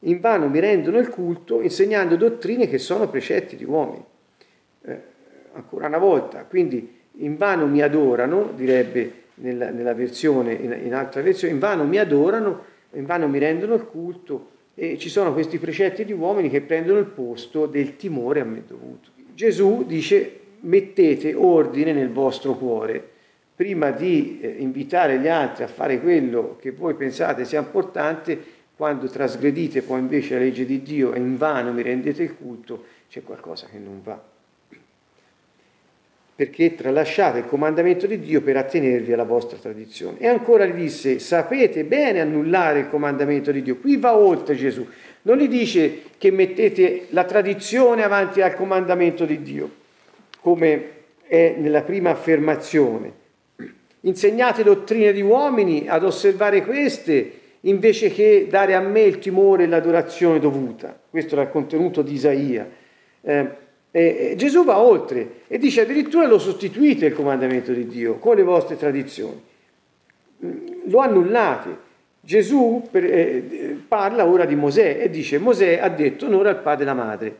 Invano 0.00 0.48
mi 0.48 0.58
rendono 0.58 0.98
il 0.98 1.08
culto 1.08 1.60
insegnando 1.60 2.16
dottrine 2.16 2.68
che 2.68 2.78
sono 2.78 3.08
precetti 3.08 3.54
di 3.54 3.64
uomini. 3.64 4.04
Eh, 4.82 5.02
ancora 5.52 5.86
una 5.86 5.98
volta, 5.98 6.44
quindi 6.44 6.98
invano 7.18 7.66
mi 7.66 7.82
adorano, 7.82 8.52
direbbe 8.54 9.12
nella, 9.34 9.70
nella 9.70 9.94
versione, 9.94 10.52
in, 10.52 10.78
in 10.84 10.94
altra 10.94 11.22
versione, 11.22 11.52
invano 11.52 11.84
mi 11.84 11.98
adorano, 11.98 12.64
invano 12.92 13.28
mi 13.28 13.38
rendono 13.38 13.74
il 13.74 13.84
culto 13.86 14.48
e 14.74 14.98
ci 14.98 15.08
sono 15.08 15.32
questi 15.32 15.58
precetti 15.58 16.04
di 16.04 16.12
uomini 16.12 16.48
che 16.48 16.60
prendono 16.60 16.98
il 16.98 17.06
posto 17.06 17.66
del 17.66 17.96
timore 17.96 18.40
a 18.40 18.44
me 18.44 18.62
dovuto. 18.66 19.10
Gesù 19.34 19.84
dice 19.86 20.38
mettete 20.60 21.34
ordine 21.34 21.92
nel 21.92 22.10
vostro 22.10 22.54
cuore. 22.54 23.08
Prima 23.54 23.90
di 23.90 24.38
eh, 24.40 24.48
invitare 24.58 25.18
gli 25.18 25.28
altri 25.28 25.64
a 25.64 25.68
fare 25.68 26.00
quello 26.00 26.56
che 26.58 26.70
voi 26.70 26.94
pensate 26.94 27.44
sia 27.44 27.60
importante, 27.60 28.58
quando 28.74 29.06
trasgredite 29.06 29.82
poi 29.82 29.98
invece 29.98 30.34
la 30.34 30.40
legge 30.40 30.64
di 30.64 30.80
Dio 30.80 31.12
e 31.12 31.18
invano 31.18 31.70
mi 31.72 31.82
rendete 31.82 32.22
il 32.22 32.34
culto, 32.34 32.84
c'è 33.10 33.22
qualcosa 33.22 33.66
che 33.66 33.78
non 33.78 34.00
va 34.02 34.29
perché 36.40 36.74
tralasciate 36.74 37.40
il 37.40 37.44
comandamento 37.44 38.06
di 38.06 38.18
Dio 38.18 38.40
per 38.40 38.56
attenervi 38.56 39.12
alla 39.12 39.24
vostra 39.24 39.58
tradizione. 39.58 40.16
E 40.20 40.26
ancora 40.26 40.64
gli 40.64 40.72
disse, 40.72 41.18
sapete 41.18 41.84
bene 41.84 42.18
annullare 42.18 42.78
il 42.78 42.88
comandamento 42.88 43.52
di 43.52 43.60
Dio. 43.60 43.76
Qui 43.76 43.98
va 43.98 44.16
oltre 44.16 44.54
Gesù. 44.54 44.88
Non 45.20 45.36
gli 45.36 45.48
dice 45.48 45.98
che 46.16 46.30
mettete 46.30 47.08
la 47.10 47.24
tradizione 47.24 48.04
avanti 48.04 48.40
al 48.40 48.54
comandamento 48.54 49.26
di 49.26 49.42
Dio, 49.42 49.70
come 50.40 50.84
è 51.26 51.56
nella 51.58 51.82
prima 51.82 52.08
affermazione. 52.08 53.12
Insegnate 54.00 54.62
dottrine 54.62 55.12
di 55.12 55.20
uomini 55.20 55.88
ad 55.88 56.04
osservare 56.04 56.64
queste 56.64 57.32
invece 57.60 58.08
che 58.08 58.46
dare 58.48 58.74
a 58.74 58.80
me 58.80 59.02
il 59.02 59.18
timore 59.18 59.64
e 59.64 59.66
l'adorazione 59.66 60.38
dovuta. 60.38 60.98
Questo 61.10 61.34
era 61.34 61.42
il 61.42 61.50
contenuto 61.50 62.00
di 62.00 62.14
Isaia. 62.14 62.66
Eh, 63.20 63.68
e 63.92 64.34
Gesù 64.36 64.64
va 64.64 64.78
oltre 64.78 65.42
e 65.48 65.58
dice 65.58 65.80
addirittura 65.80 66.26
lo 66.26 66.38
sostituite 66.38 67.06
il 67.06 67.12
comandamento 67.12 67.72
di 67.72 67.86
Dio 67.88 68.18
con 68.18 68.36
le 68.36 68.42
vostre 68.42 68.76
tradizioni. 68.76 69.42
Lo 70.86 70.98
annullate. 70.98 71.88
Gesù 72.22 72.86
eh, 72.92 73.78
parla 73.88 74.26
ora 74.26 74.44
di 74.44 74.54
Mosè 74.54 74.98
e 75.00 75.10
dice 75.10 75.38
Mosè 75.38 75.78
ha 75.80 75.88
detto 75.88 76.26
onora 76.26 76.50
al 76.50 76.60
padre 76.60 76.84
e 76.84 76.88
alla 76.88 77.02
madre. 77.02 77.36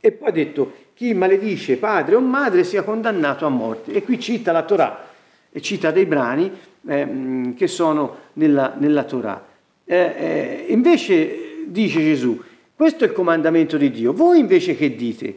E 0.00 0.12
poi 0.12 0.28
ha 0.28 0.32
detto 0.32 0.72
chi 0.94 1.14
maledice 1.14 1.76
padre 1.76 2.16
o 2.16 2.20
madre 2.20 2.64
sia 2.64 2.82
condannato 2.82 3.46
a 3.46 3.48
morte. 3.48 3.92
E 3.92 4.02
qui 4.02 4.20
cita 4.20 4.52
la 4.52 4.64
Torah 4.64 5.08
e 5.50 5.60
cita 5.62 5.90
dei 5.90 6.06
brani 6.06 6.52
eh, 6.86 7.54
che 7.56 7.66
sono 7.68 8.16
nella, 8.34 8.74
nella 8.76 9.04
Torah. 9.04 9.46
Eh, 9.84 9.96
eh 9.96 10.64
invece 10.68 11.64
dice 11.66 12.00
Gesù, 12.00 12.38
questo 12.80 13.04
è 13.04 13.08
il 13.08 13.12
comandamento 13.12 13.76
di 13.76 13.90
Dio. 13.90 14.14
Voi 14.14 14.38
invece 14.38 14.74
che 14.74 14.96
dite? 14.96 15.34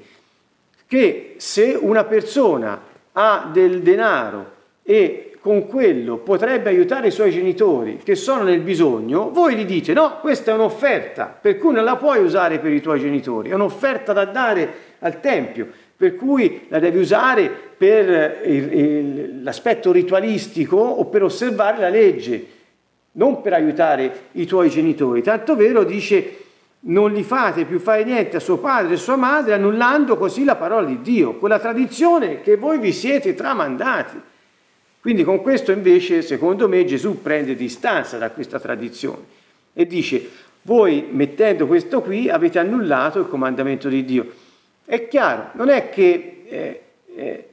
Che 0.88 1.34
se 1.36 1.78
una 1.78 2.06
persona 2.06 2.82
ha 3.12 3.50
del 3.52 3.82
denaro 3.82 4.52
e 4.82 5.36
con 5.42 5.68
quello 5.68 6.20
potrebbe 6.20 6.70
aiutare 6.70 7.08
i 7.08 7.12
suoi 7.12 7.32
genitori 7.32 8.00
che 8.02 8.16
sono 8.16 8.44
nel 8.44 8.62
bisogno, 8.62 9.30
voi 9.32 9.56
gli 9.56 9.66
dite 9.66 9.92
no, 9.92 10.20
questa 10.22 10.52
è 10.52 10.54
un'offerta, 10.54 11.38
per 11.42 11.58
cui 11.58 11.74
non 11.74 11.84
la 11.84 11.98
puoi 11.98 12.24
usare 12.24 12.60
per 12.60 12.72
i 12.72 12.80
tuoi 12.80 13.02
genitori, 13.02 13.50
è 13.50 13.54
un'offerta 13.56 14.14
da 14.14 14.24
dare 14.24 14.74
al 15.00 15.20
Tempio, 15.20 15.68
per 15.98 16.16
cui 16.16 16.68
la 16.70 16.80
devi 16.80 16.98
usare 16.98 17.52
per 17.76 18.40
il, 18.46 18.74
il, 18.74 19.44
l'aspetto 19.44 19.92
ritualistico 19.92 20.78
o 20.78 21.08
per 21.08 21.24
osservare 21.24 21.78
la 21.78 21.90
legge, 21.90 22.46
non 23.16 23.42
per 23.42 23.52
aiutare 23.52 24.28
i 24.32 24.46
tuoi 24.46 24.70
genitori. 24.70 25.22
Tanto 25.22 25.58
vero 25.58 25.84
dice 25.84 26.38
non 26.86 27.12
gli 27.12 27.24
fate 27.24 27.66
più 27.66 27.80
fare 27.80 28.04
niente 28.04 28.38
a 28.38 28.40
suo 28.40 28.58
padre 28.58 28.96
e 28.96 28.98
sua 28.98 29.16
madre, 29.16 29.54
annullando 29.54 30.18
così 30.18 30.44
la 30.44 30.56
parola 30.56 30.86
di 30.88 31.02
Dio, 31.02 31.36
quella 31.36 31.60
tradizione 31.60 32.42
che 32.42 32.58
voi 32.58 32.80
vi 32.80 32.92
siete 32.92 33.36
tramandati. 33.36 34.20
Quindi 35.00 35.24
con 35.24 35.42
questo 35.42 35.72
invece, 35.72 36.22
secondo 36.22 36.68
me, 36.68 36.86
Gesù 36.86 37.22
prende 37.22 37.56
distanza 37.56 38.18
da 38.18 38.32
questa 38.32 38.60
tradizione 38.60 39.42
e 39.74 39.86
dice, 39.86 40.30
voi 40.64 41.08
mettendo 41.12 41.68
questo 41.68 42.02
qui 42.02 42.30
avete 42.30 42.60
annullato 42.60 43.20
il 43.20 43.28
comandamento 43.28 43.90
di 43.90 44.06
Dio. 44.06 44.32
È 44.86 45.08
chiaro, 45.08 45.50
non 45.54 45.70
è 45.70 45.90
che 45.90 46.44
eh, 46.48 46.82
eh, 47.16 47.48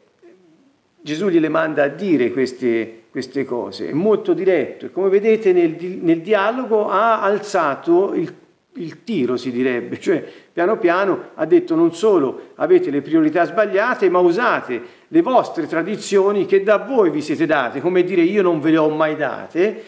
Gesù 1.00 1.28
gliele 1.28 1.48
manda 1.48 1.84
a 1.84 1.88
dire 1.88 2.30
queste, 2.30 3.04
queste, 3.10 3.44
cose, 3.44 3.88
è 3.88 3.92
molto 3.92 4.32
diretto 4.32 4.86
e 4.86 4.92
come 4.92 5.08
vedete 5.08 5.52
nel, 5.52 5.76
nel 6.02 6.20
dialogo 6.20 6.88
ha 6.88 7.22
alzato 7.22 8.14
il 8.14 8.32
il 8.74 9.02
tiro 9.02 9.36
si 9.36 9.50
direbbe, 9.50 9.98
cioè 9.98 10.24
piano 10.52 10.78
piano 10.78 11.30
ha 11.34 11.44
detto 11.44 11.74
non 11.74 11.92
solo 11.92 12.50
avete 12.54 12.90
le 12.90 13.02
priorità 13.02 13.44
sbagliate, 13.44 14.08
ma 14.08 14.20
usate 14.20 14.80
le 15.08 15.22
vostre 15.22 15.66
tradizioni 15.66 16.46
che 16.46 16.62
da 16.62 16.76
voi 16.76 17.10
vi 17.10 17.20
siete 17.20 17.46
date, 17.46 17.80
come 17.80 18.04
dire 18.04 18.22
io 18.22 18.42
non 18.42 18.60
ve 18.60 18.70
le 18.70 18.76
ho 18.76 18.88
mai 18.88 19.16
date, 19.16 19.82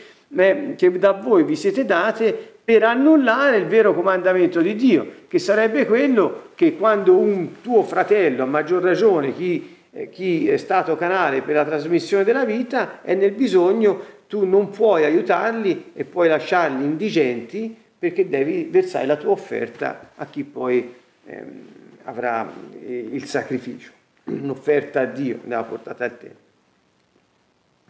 che 0.77 0.99
da 0.99 1.13
voi 1.13 1.45
vi 1.45 1.55
siete 1.55 1.85
date 1.85 2.53
per 2.65 2.83
annullare 2.83 3.57
il 3.59 3.67
vero 3.67 3.95
comandamento 3.95 4.61
di 4.61 4.75
Dio, 4.75 5.07
che 5.29 5.39
sarebbe 5.39 5.87
quello 5.87 6.51
che 6.55 6.77
quando 6.77 7.17
un 7.17 7.61
tuo 7.61 7.83
fratello, 7.83 8.43
a 8.43 8.47
maggior 8.47 8.83
ragione 8.83 9.35
chi, 9.35 9.77
eh, 9.91 10.09
chi 10.11 10.49
è 10.49 10.57
stato 10.57 10.97
canale 10.97 11.43
per 11.43 11.57
la 11.57 11.65
trasmissione 11.65 12.25
della 12.25 12.45
vita, 12.45 13.01
è 13.03 13.15
nel 13.15 13.33
bisogno, 13.33 14.21
tu 14.29 14.47
non 14.47 14.71
puoi 14.71 15.05
aiutarli 15.05 15.91
e 15.93 16.05
puoi 16.05 16.29
lasciarli 16.29 16.85
indigenti 16.85 17.77
perché 18.03 18.29
devi 18.29 18.67
versare 18.69 19.07
la 19.07 19.15
tua 19.15 19.31
offerta 19.31 20.11
a 20.17 20.27
chi 20.27 20.43
poi 20.43 20.93
ehm, 21.25 21.67
avrà 22.03 22.53
eh, 22.85 23.09
il 23.13 23.27
sacrificio, 23.27 23.93
un'offerta 24.25 25.03
a 25.03 25.05
Dio 25.05 25.39
nella 25.45 25.63
portata 25.63 26.07
al 26.07 26.19
Tempio. 26.19 26.37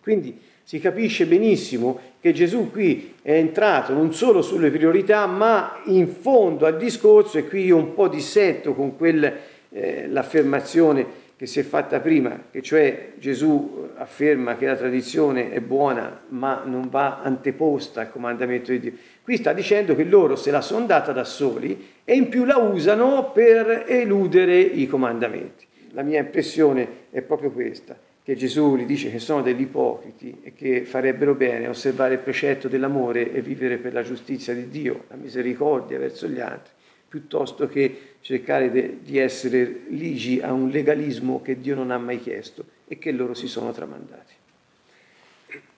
Quindi 0.03 0.39
si 0.65 0.81
capisce 0.81 1.25
benissimo 1.25 1.99
che 2.21 2.35
Gesù 2.35 2.71
qui 2.71 3.15
è 3.23 3.33
entrato 3.33 3.95
non 3.95 4.13
solo 4.13 4.43
sulle 4.43 4.71
priorità, 4.71 5.25
ma 5.25 5.81
in 5.87 6.07
fondo 6.09 6.67
al 6.67 6.77
discorso, 6.77 7.39
e 7.39 7.49
qui 7.49 7.65
io 7.65 7.79
un 7.79 7.95
po' 7.95 8.09
dissento 8.09 8.75
con 8.75 8.99
quel 8.99 9.35
eh, 9.71 10.09
l'affermazione 10.09 11.07
che 11.43 11.49
si 11.49 11.59
è 11.59 11.65
fatta 11.65 11.99
prima, 11.99 12.45
che 12.53 12.63
cioè 12.63 13.15
Gesù 13.19 13.89
afferma 13.97 14.57
che 14.57 14.67
la 14.67 14.77
tradizione 14.77 15.51
è 15.51 15.59
buona 15.59 16.23
ma 16.29 16.63
non 16.65 16.89
va 16.89 17.21
anteposta 17.21 18.03
al 18.03 18.13
comandamento 18.13 18.71
di 18.71 18.79
Dio. 18.79 18.93
Qui 19.25 19.39
sta 19.39 19.53
dicendo 19.53 19.97
che 19.97 20.05
loro 20.05 20.37
se 20.37 20.53
la 20.53 20.61
sono 20.61 20.87
data 20.87 21.11
da 21.11 21.25
soli 21.25 21.95
e 22.05 22.15
in 22.15 22.29
più 22.29 22.45
la 22.45 22.59
usano 22.59 23.33
per 23.33 23.87
eludere 23.89 24.57
i 24.61 24.87
comandamenti. 24.87 25.67
La 25.95 26.03
mia 26.03 26.21
impressione 26.21 26.87
è 27.11 27.23
proprio 27.23 27.51
questa, 27.51 27.99
che 28.23 28.37
Gesù 28.37 28.77
gli 28.77 28.87
dice 28.87 29.11
che 29.11 29.19
sono 29.19 29.43
degli 29.43 29.63
ipocriti 29.63 30.43
e 30.45 30.53
che 30.53 30.85
farebbero 30.85 31.35
bene 31.35 31.67
osservare 31.67 32.15
il 32.15 32.21
precetto 32.21 32.69
dell'amore 32.69 33.33
e 33.33 33.43
vivere 33.43 33.79
per 33.79 33.93
la 33.93 34.05
giustizia 34.05 34.55
di 34.55 34.69
Dio, 34.69 35.07
la 35.09 35.17
misericordia 35.17 35.99
verso 35.99 36.29
gli 36.29 36.39
altri 36.39 36.73
piuttosto 37.13 37.69
che 37.69 38.15
cercare 38.23 38.71
de, 38.71 39.01
di 39.03 39.19
essere 39.19 39.83
ligi 39.89 40.41
a 40.41 40.51
un 40.51 40.71
legalismo 40.71 41.43
che 41.43 41.61
Dio 41.61 41.75
non 41.75 41.91
ha 41.91 41.99
mai 41.99 42.19
chiesto 42.19 42.65
e 42.89 42.97
che 42.97 43.13
loro 43.13 43.35
si 43.35 43.49
sono 43.49 43.71
tramandati. 43.71 44.33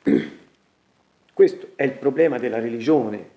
Questo 1.34 1.70
è 1.74 1.82
il 1.82 1.90
problema 1.90 2.38
della 2.38 2.60
religione, 2.60 3.30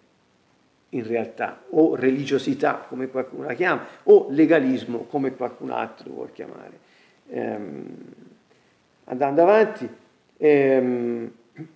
in 0.89 1.07
realtà, 1.07 1.63
o 1.71 1.95
religiosità, 1.95 2.85
come 2.87 3.07
qualcuno 3.07 3.47
la 3.47 3.55
chiama, 3.55 3.83
o 4.03 4.27
legalismo, 4.29 5.05
come 5.05 5.33
qualcun 5.33 5.71
altro 5.71 6.11
vuol 6.11 6.31
chiamare. 6.33 6.79
Ehm, 7.29 7.95
andando 9.05 9.41
avanti, 9.41 9.89
ehm, 10.37 11.31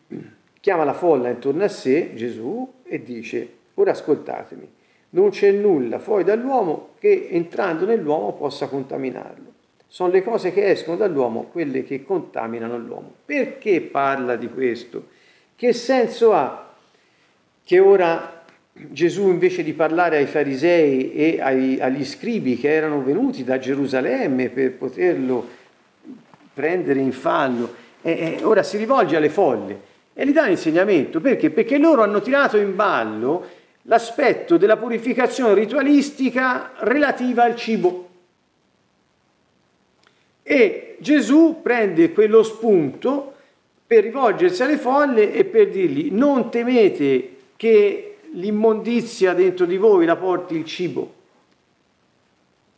chiama 0.62 0.84
la 0.84 0.94
folla 0.94 1.30
intorno 1.30 1.64
a 1.64 1.68
sé, 1.68 2.14
Gesù, 2.14 2.74
e 2.84 3.02
dice, 3.02 3.54
ora 3.74 3.90
ascoltatemi, 3.90 4.80
non 5.12 5.30
c'è 5.30 5.52
nulla 5.52 6.00
fuori 6.00 6.24
dall'uomo 6.24 6.90
che 7.00 7.28
entrando 7.32 7.86
nell'uomo 7.86 8.34
possa 8.34 8.68
contaminarlo. 8.68 9.50
Sono 9.88 10.12
le 10.12 10.24
cose 10.24 10.54
che 10.54 10.70
escono 10.70 10.96
dall'uomo 10.96 11.50
quelle 11.52 11.84
che 11.84 12.04
contaminano 12.04 12.78
l'uomo. 12.78 13.14
Perché 13.26 13.82
parla 13.82 14.38
di 14.38 14.50
questo? 14.50 15.08
Che 15.56 15.74
senso 15.74 16.34
ha 16.34 16.74
che 17.64 17.80
ora 17.80 18.44
Gesù 18.74 19.28
invece 19.28 19.64
di 19.64 19.74
parlare 19.74 20.18
ai 20.18 20.28
farisei 20.28 21.14
e 21.14 21.42
ai, 21.42 21.80
agli 21.82 22.06
scribi 22.06 22.58
che 22.58 22.72
erano 22.74 23.04
venuti 23.04 23.44
da 23.44 23.60
Gerusalemme 23.60 24.50
per 24.50 24.74
poterlo 24.74 25.46
prendere 26.54 27.00
in 27.00 27.12
fallo, 27.12 27.74
e, 28.02 28.38
e 28.40 28.44
ora 28.44 28.64
si 28.64 28.78
rivolge 28.78 29.16
alle 29.18 29.30
folle 29.30 29.90
e 30.14 30.26
gli 30.26 30.32
dà 30.32 30.48
l'insegnamento. 30.48 31.20
Perché? 31.20 31.50
Perché 31.50 31.78
loro 31.78 32.02
hanno 32.02 32.22
tirato 32.22 32.58
in 32.58 32.76
ballo 32.76 33.46
l'aspetto 33.84 34.58
della 34.58 34.78
purificazione 34.78 35.54
ritualistica 35.54 36.72
relativa 36.80 37.44
al 37.44 37.56
cibo. 37.56 38.10
E 40.44 40.98
Gesù 41.00 41.60
prende 41.62 42.12
quello 42.12 42.44
spunto 42.44 43.34
per 43.86 44.04
rivolgersi 44.04 44.64
alle 44.64 44.78
folle 44.78 45.34
e 45.34 45.46
per 45.46 45.70
dirgli 45.70 46.12
non 46.12 46.50
temete 46.50 47.36
che 47.56 48.18
l'immondizia 48.34 49.34
dentro 49.34 49.66
di 49.66 49.78
voi 49.78 50.06
la 50.06 50.16
porti 50.16 50.56
il 50.56 50.66
cibo. 50.66 51.20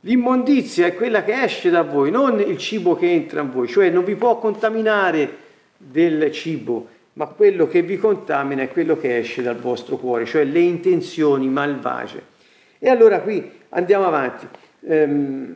L'immondizia 0.01 0.85
è 0.85 0.95
quella 0.95 1.23
che 1.23 1.43
esce 1.43 1.69
da 1.69 1.83
voi, 1.83 2.11
non 2.11 2.39
il 2.39 2.57
cibo 2.57 2.95
che 2.95 3.09
entra 3.09 3.41
in 3.41 3.51
voi, 3.51 3.67
cioè 3.67 3.89
non 3.89 4.03
vi 4.03 4.15
può 4.15 4.37
contaminare 4.37 5.37
del 5.77 6.31
cibo, 6.31 6.87
ma 7.13 7.27
quello 7.27 7.67
che 7.67 7.81
vi 7.81 7.97
contamina 7.97 8.63
è 8.63 8.69
quello 8.69 8.97
che 8.97 9.17
esce 9.17 9.41
dal 9.41 9.57
vostro 9.57 9.97
cuore, 9.97 10.25
cioè 10.25 10.43
le 10.43 10.59
intenzioni 10.59 11.47
malvagie. 11.47 12.31
E 12.79 12.89
allora 12.89 13.21
qui 13.21 13.49
andiamo 13.69 14.05
avanti. 14.05 14.47
Ehm, 14.87 15.55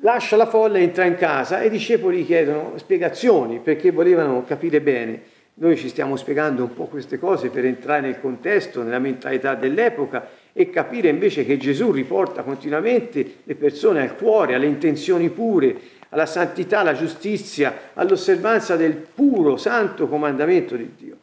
lascia 0.00 0.36
la 0.36 0.46
folla, 0.46 0.78
entra 0.78 1.04
in 1.04 1.14
casa 1.16 1.60
e 1.60 1.66
i 1.66 1.70
discepoli 1.70 2.24
chiedono 2.24 2.72
spiegazioni 2.76 3.60
perché 3.60 3.90
volevano 3.90 4.44
capire 4.44 4.80
bene. 4.80 5.32
Noi 5.56 5.76
ci 5.76 5.88
stiamo 5.88 6.16
spiegando 6.16 6.64
un 6.64 6.74
po' 6.74 6.86
queste 6.86 7.16
cose 7.16 7.48
per 7.48 7.64
entrare 7.64 8.00
nel 8.00 8.20
contesto, 8.20 8.82
nella 8.82 8.98
mentalità 8.98 9.54
dell'epoca 9.54 10.28
e 10.52 10.68
capire 10.68 11.08
invece 11.08 11.44
che 11.44 11.56
Gesù 11.56 11.92
riporta 11.92 12.42
continuamente 12.42 13.36
le 13.44 13.54
persone 13.54 14.02
al 14.02 14.16
cuore, 14.16 14.54
alle 14.54 14.66
intenzioni 14.66 15.28
pure, 15.30 15.76
alla 16.14 16.26
santità, 16.26 16.80
alla 16.80 16.94
giustizia, 16.94 17.90
all'osservanza 17.94 18.76
del 18.76 18.94
puro, 18.94 19.56
santo 19.56 20.06
comandamento 20.06 20.76
di 20.76 20.90
Dio. 20.96 21.16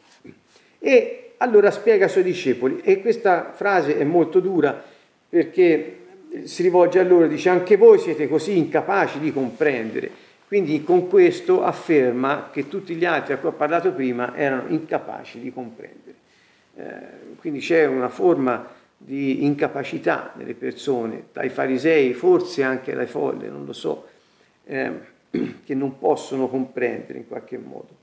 E 0.78 1.32
allora 1.38 1.70
spiega 1.70 2.04
ai 2.04 2.10
suoi 2.10 2.24
discepoli, 2.24 2.80
e 2.82 3.00
questa 3.00 3.52
frase 3.52 3.98
è 3.98 4.04
molto 4.04 4.38
dura 4.38 4.80
perché 5.28 5.96
si 6.44 6.62
rivolge 6.62 6.98
a 6.98 7.04
loro 7.04 7.26
dice 7.26 7.48
anche 7.48 7.76
voi 7.76 7.98
siete 7.98 8.28
così 8.28 8.56
incapaci 8.56 9.18
di 9.18 9.32
comprendere. 9.32 10.10
Quindi 10.46 10.82
con 10.84 11.08
questo 11.08 11.64
afferma 11.64 12.50
che 12.52 12.68
tutti 12.68 12.94
gli 12.94 13.06
altri 13.06 13.32
a 13.32 13.38
cui 13.38 13.48
ho 13.48 13.52
parlato 13.52 13.92
prima 13.92 14.36
erano 14.36 14.68
incapaci 14.68 15.40
di 15.40 15.50
comprendere. 15.50 16.16
Eh, 16.76 17.36
quindi 17.38 17.60
c'è 17.60 17.86
una 17.86 18.10
forma 18.10 18.66
di 18.96 19.44
incapacità 19.44 20.32
delle 20.34 20.54
persone, 20.54 21.24
dai 21.32 21.48
farisei, 21.48 22.12
forse 22.12 22.62
anche 22.62 22.92
dai 22.92 23.06
folle, 23.06 23.48
non 23.48 23.64
lo 23.64 23.72
so, 23.72 24.06
eh, 24.64 24.92
che 25.64 25.74
non 25.74 25.98
possono 25.98 26.48
comprendere 26.48 27.18
in 27.18 27.28
qualche 27.28 27.58
modo. 27.58 28.00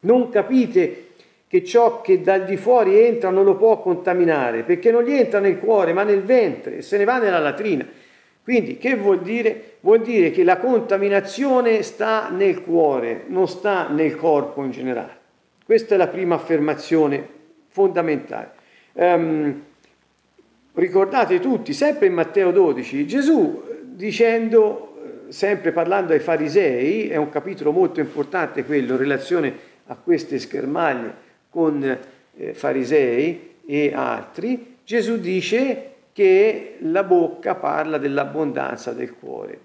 Non 0.00 0.28
capite 0.28 1.08
che 1.48 1.64
ciò 1.64 2.00
che 2.00 2.20
dal 2.22 2.44
di 2.44 2.56
fuori 2.56 2.98
entra 2.98 3.30
non 3.30 3.44
lo 3.44 3.56
può 3.56 3.80
contaminare, 3.80 4.62
perché 4.62 4.90
non 4.90 5.04
gli 5.04 5.12
entra 5.12 5.38
nel 5.38 5.58
cuore, 5.58 5.92
ma 5.92 6.02
nel 6.02 6.22
ventre, 6.22 6.82
se 6.82 6.98
ne 6.98 7.04
va 7.04 7.18
nella 7.18 7.38
latrina. 7.38 7.86
Quindi 8.42 8.78
che 8.78 8.94
vuol 8.94 9.22
dire? 9.22 9.74
Vuol 9.80 10.02
dire 10.02 10.30
che 10.30 10.44
la 10.44 10.58
contaminazione 10.58 11.82
sta 11.82 12.28
nel 12.30 12.62
cuore, 12.62 13.24
non 13.28 13.48
sta 13.48 13.88
nel 13.88 14.16
corpo 14.16 14.62
in 14.62 14.70
generale. 14.70 15.18
Questa 15.64 15.94
è 15.94 15.98
la 15.98 16.08
prima 16.08 16.36
affermazione 16.36 17.28
fondamentale. 17.68 18.50
Um, 18.92 19.62
ricordate 20.74 21.40
tutti, 21.40 21.72
sempre 21.72 22.06
in 22.06 22.14
Matteo 22.14 22.52
12, 22.52 23.06
Gesù 23.06 23.62
dicendo 23.82 24.85
sempre 25.28 25.72
parlando 25.72 26.12
ai 26.12 26.20
farisei, 26.20 27.08
è 27.08 27.16
un 27.16 27.28
capitolo 27.28 27.72
molto 27.72 28.00
importante 28.00 28.64
quello 28.64 28.92
in 28.92 28.98
relazione 28.98 29.54
a 29.86 29.96
queste 29.96 30.38
schermaglie 30.38 31.24
con 31.50 31.98
eh, 32.36 32.54
farisei 32.54 33.54
e 33.66 33.92
altri, 33.94 34.76
Gesù 34.84 35.18
dice 35.18 35.92
che 36.12 36.76
la 36.80 37.02
bocca 37.02 37.56
parla 37.56 37.98
dell'abbondanza 37.98 38.92
del 38.92 39.14
cuore. 39.14 39.60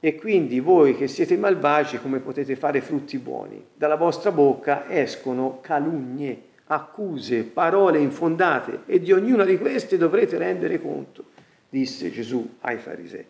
E 0.00 0.14
quindi 0.14 0.60
voi 0.60 0.94
che 0.94 1.08
siete 1.08 1.36
malvagi, 1.36 1.98
come 1.98 2.20
potete 2.20 2.54
fare 2.54 2.80
frutti 2.80 3.18
buoni? 3.18 3.64
Dalla 3.74 3.96
vostra 3.96 4.30
bocca 4.30 4.88
escono 4.88 5.58
calunnie, 5.60 6.40
accuse, 6.66 7.42
parole 7.42 7.98
infondate 7.98 8.80
e 8.86 9.00
di 9.00 9.10
ognuna 9.10 9.44
di 9.44 9.58
queste 9.58 9.96
dovrete 9.96 10.38
rendere 10.38 10.80
conto, 10.80 11.24
disse 11.68 12.12
Gesù 12.12 12.56
ai 12.60 12.76
farisei. 12.76 13.24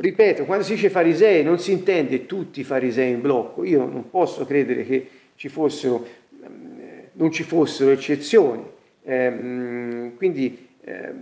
Ripeto, 0.00 0.46
quando 0.46 0.64
si 0.64 0.76
dice 0.76 0.88
farisei 0.88 1.44
non 1.44 1.58
si 1.58 1.72
intende 1.72 2.24
tutti 2.24 2.60
i 2.60 2.64
farisei 2.64 3.10
in 3.10 3.20
blocco, 3.20 3.64
io 3.64 3.84
non 3.84 4.08
posso 4.08 4.46
credere 4.46 4.82
che 4.86 5.06
ci 5.34 5.50
fossero, 5.50 6.06
non 7.12 7.30
ci 7.30 7.42
fossero 7.42 7.90
eccezioni. 7.90 8.64
Eh, 9.02 10.12
quindi 10.16 10.68
eh, 10.82 11.12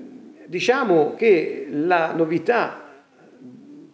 diciamo 0.46 1.14
che 1.16 1.66
la 1.68 2.12
novità 2.12 3.02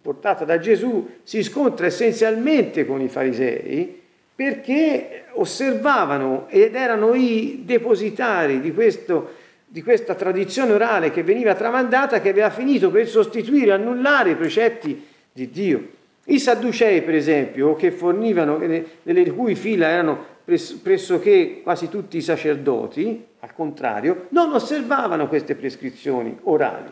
portata 0.03 0.45
da 0.45 0.59
Gesù 0.59 1.09
si 1.23 1.41
scontra 1.41 1.87
essenzialmente 1.87 2.85
con 2.85 3.01
i 3.01 3.07
farisei 3.07 4.03
perché 4.35 5.23
osservavano 5.31 6.45
ed 6.47 6.75
erano 6.75 7.15
i 7.15 7.63
depositari 7.65 8.61
di 8.61 8.71
questo 8.71 9.31
di 9.65 9.81
questa 9.83 10.15
tradizione 10.15 10.73
orale 10.73 11.11
che 11.11 11.23
veniva 11.23 11.55
tramandata 11.55 12.21
che 12.21 12.29
aveva 12.29 12.49
finito 12.49 12.91
per 12.91 13.07
sostituire 13.07 13.71
annullare 13.71 14.31
i 14.31 14.35
precetti 14.35 15.05
di 15.31 15.49
Dio. 15.49 15.87
I 16.25 16.39
Sadducei, 16.39 17.01
per 17.03 17.13
esempio, 17.13 17.75
che 17.75 17.91
fornivano, 17.91 18.57
nelle 18.57 19.31
cui 19.31 19.55
fila 19.55 19.89
erano 19.89 20.33
pressoché 20.43 21.61
quasi 21.61 21.89
tutti 21.89 22.17
i 22.17 22.21
sacerdoti, 22.21 23.25
al 23.39 23.53
contrario, 23.53 24.27
non 24.29 24.53
osservavano 24.53 25.27
queste 25.27 25.55
prescrizioni 25.55 26.37
orali. 26.43 26.89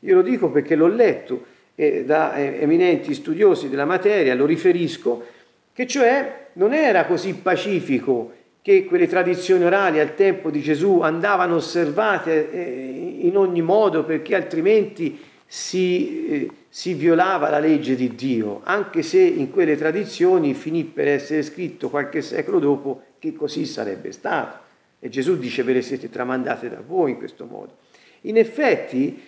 Io 0.00 0.14
lo 0.16 0.22
dico 0.22 0.50
perché 0.50 0.74
l'ho 0.74 0.86
letto 0.86 1.44
eh, 1.74 2.04
da 2.04 2.36
eminenti 2.36 3.14
studiosi 3.14 3.68
della 3.68 3.86
materia, 3.86 4.34
lo 4.34 4.44
riferisco, 4.44 5.24
che 5.72 5.86
cioè 5.86 6.48
non 6.54 6.72
era 6.72 7.04
così 7.06 7.34
pacifico 7.34 8.32
che 8.64 8.86
quelle 8.86 9.06
tradizioni 9.06 9.62
orali 9.62 10.00
al 10.00 10.14
tempo 10.14 10.48
di 10.48 10.62
Gesù 10.62 11.02
andavano 11.02 11.56
osservate 11.56 12.50
eh, 12.50 13.18
in 13.20 13.36
ogni 13.36 13.60
modo 13.60 14.04
perché 14.04 14.34
altrimenti 14.34 15.20
si, 15.44 16.28
eh, 16.28 16.50
si, 16.70 16.94
violava 16.94 17.50
la 17.50 17.58
legge 17.58 17.94
di 17.94 18.14
Dio, 18.14 18.62
anche 18.64 19.02
se 19.02 19.20
in 19.20 19.50
quelle 19.50 19.76
tradizioni 19.76 20.54
finì 20.54 20.84
per 20.84 21.08
essere 21.08 21.42
scritto 21.42 21.90
qualche 21.90 22.22
secolo 22.22 22.58
dopo 22.58 23.02
che 23.18 23.34
così 23.34 23.66
sarebbe 23.66 24.12
stato. 24.12 24.56
E 24.98 25.10
Gesù 25.10 25.36
dice 25.36 25.62
ve 25.62 25.74
le 25.74 25.82
siete 25.82 26.08
tramandate 26.08 26.70
da 26.70 26.80
voi 26.80 27.10
in 27.10 27.18
questo 27.18 27.44
modo. 27.44 27.76
In 28.22 28.38
effetti 28.38 29.22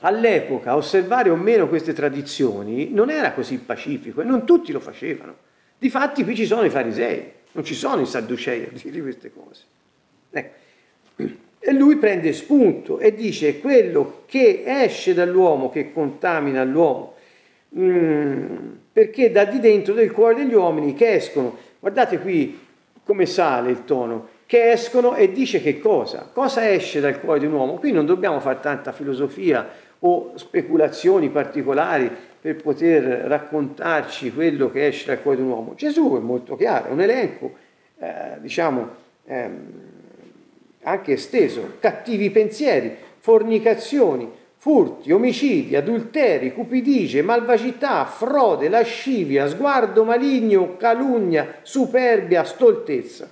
all'epoca 0.00 0.74
osservare 0.74 1.30
o 1.30 1.36
meno 1.36 1.68
queste 1.68 1.92
tradizioni 1.92 2.90
non 2.90 3.08
era 3.08 3.34
così 3.34 3.58
pacifico 3.58 4.20
e 4.20 4.24
non 4.24 4.44
tutti 4.44 4.72
lo 4.72 4.80
facevano. 4.80 5.36
Difatti 5.78 6.24
qui 6.24 6.34
ci 6.34 6.44
sono 6.44 6.64
i 6.64 6.70
farisei, 6.70 7.40
non 7.52 7.64
ci 7.64 7.74
sono 7.74 8.00
i 8.00 8.06
sadducei 8.06 8.64
a 8.64 8.68
dire 8.72 9.00
queste 9.00 9.32
cose. 9.32 9.62
Ecco. 10.30 10.60
E 11.64 11.72
lui 11.72 11.96
prende 11.96 12.32
spunto 12.32 12.98
e 12.98 13.14
dice 13.14 13.60
quello 13.60 14.22
che 14.26 14.64
esce 14.66 15.14
dall'uomo, 15.14 15.70
che 15.70 15.92
contamina 15.92 16.64
l'uomo, 16.64 17.14
mm, 17.78 18.56
perché 18.92 19.30
da 19.30 19.44
di 19.44 19.60
dentro 19.60 19.94
del 19.94 20.10
cuore 20.10 20.34
degli 20.34 20.54
uomini 20.54 20.94
che 20.94 21.12
escono, 21.12 21.56
guardate 21.78 22.18
qui 22.18 22.58
come 23.04 23.26
sale 23.26 23.70
il 23.70 23.84
tono, 23.84 24.28
che 24.46 24.72
escono 24.72 25.14
e 25.14 25.30
dice 25.30 25.62
che 25.62 25.78
cosa? 25.78 26.28
Cosa 26.32 26.68
esce 26.70 27.00
dal 27.00 27.20
cuore 27.20 27.38
di 27.38 27.46
un 27.46 27.52
uomo? 27.52 27.74
Qui 27.74 27.92
non 27.92 28.06
dobbiamo 28.06 28.40
fare 28.40 28.60
tanta 28.60 28.92
filosofia 28.92 29.68
o 30.00 30.32
speculazioni 30.34 31.30
particolari 31.30 32.10
per 32.42 32.56
poter 32.56 33.04
raccontarci 33.04 34.32
quello 34.32 34.68
che 34.68 34.88
esce 34.88 35.06
dal 35.06 35.22
cuore 35.22 35.36
di 35.36 35.44
un 35.44 35.50
uomo. 35.50 35.74
Gesù 35.76 36.16
è 36.16 36.18
molto 36.18 36.56
chiaro, 36.56 36.88
è 36.88 36.90
un 36.90 37.00
elenco, 37.00 37.52
eh, 38.00 38.40
diciamo, 38.40 38.88
ehm, 39.26 39.66
anche 40.82 41.12
esteso, 41.12 41.74
cattivi 41.78 42.30
pensieri, 42.30 42.96
fornicazioni, 43.18 44.28
furti, 44.56 45.12
omicidi, 45.12 45.76
adulteri, 45.76 46.52
cupidigie, 46.52 47.22
malvagità, 47.22 48.04
frode, 48.06 48.68
lascivia, 48.68 49.46
sguardo 49.46 50.02
maligno, 50.02 50.76
calunnia, 50.76 51.58
superbia, 51.62 52.42
stoltezza. 52.42 53.30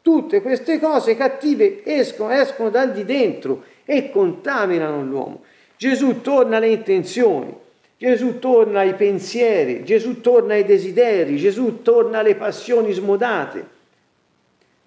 Tutte 0.00 0.40
queste 0.42 0.78
cose 0.78 1.16
cattive 1.16 1.84
escono, 1.84 2.30
escono 2.30 2.70
dal 2.70 2.92
di 2.92 3.04
dentro 3.04 3.64
e 3.84 4.12
contaminano 4.12 5.02
l'uomo. 5.02 5.42
Gesù 5.76 6.20
torna 6.20 6.58
alle 6.58 6.68
intenzioni, 6.68 7.62
Gesù 7.96 8.38
torna 8.38 8.80
ai 8.80 8.94
pensieri, 8.94 9.84
Gesù 9.84 10.20
torna 10.20 10.54
ai 10.54 10.64
desideri, 10.64 11.36
Gesù 11.36 11.82
torna 11.82 12.18
alle 12.18 12.34
passioni 12.34 12.92
smodate. 12.92 13.72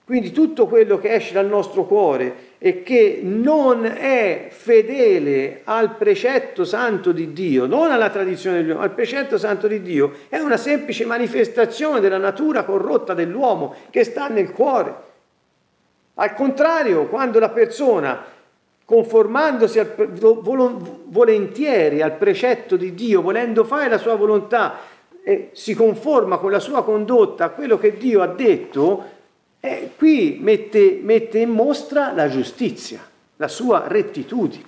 Quindi 0.08 0.32
tutto 0.32 0.68
quello 0.68 0.98
che 1.00 1.16
esce 1.16 1.34
dal 1.34 1.48
nostro 1.48 1.84
cuore 1.84 2.56
e 2.60 2.82
che 2.82 3.20
non 3.22 3.84
è 3.86 4.48
fedele 4.52 5.62
al 5.66 5.96
precetto 5.96 6.64
santo 6.64 7.12
di 7.12 7.34
Dio, 7.34 7.66
non 7.66 7.92
alla 7.92 8.10
tradizione 8.10 8.62
dell'uomo, 8.62 8.84
al 8.84 8.94
precetto 8.94 9.38
santo 9.38 9.68
di 9.68 9.82
Dio, 9.82 10.14
è 10.30 10.40
una 10.40 10.56
semplice 10.56 11.06
manifestazione 11.06 12.00
della 12.00 12.18
natura 12.18 12.64
corrotta 12.64 13.14
dell'uomo 13.14 13.76
che 13.90 14.06
sta 14.06 14.30
nel 14.30 14.52
cuore. 14.52 14.96
Al 16.14 16.34
contrario, 16.34 17.08
quando 17.08 17.40
la 17.40 17.50
persona, 17.50 18.24
conformandosi 18.88 19.80
al, 19.80 19.94
volentieri 21.08 22.02
al 22.02 22.14
precetto 22.16 22.78
di 22.78 22.94
Dio, 22.94 23.22
volendo 23.22 23.66
fare 23.66 23.90
la 23.90 23.98
sua 23.98 24.16
volontà, 24.16 24.80
eh, 25.24 25.50
si 25.52 25.76
conforma 25.76 26.38
con 26.38 26.52
la 26.52 26.62
sua 26.62 26.86
condotta 26.86 27.44
a 27.44 27.50
quello 27.50 27.78
che 27.78 27.98
Dio 27.98 28.22
ha 28.22 28.28
detto, 28.28 29.04
eh, 29.60 29.92
qui 29.98 30.38
mette, 30.42 31.02
mette 31.04 31.40
in 31.40 31.50
mostra 31.50 32.14
la 32.14 32.30
giustizia, 32.30 33.06
la 33.36 33.50
sua 33.50 33.90
rettitudine. 33.90 34.64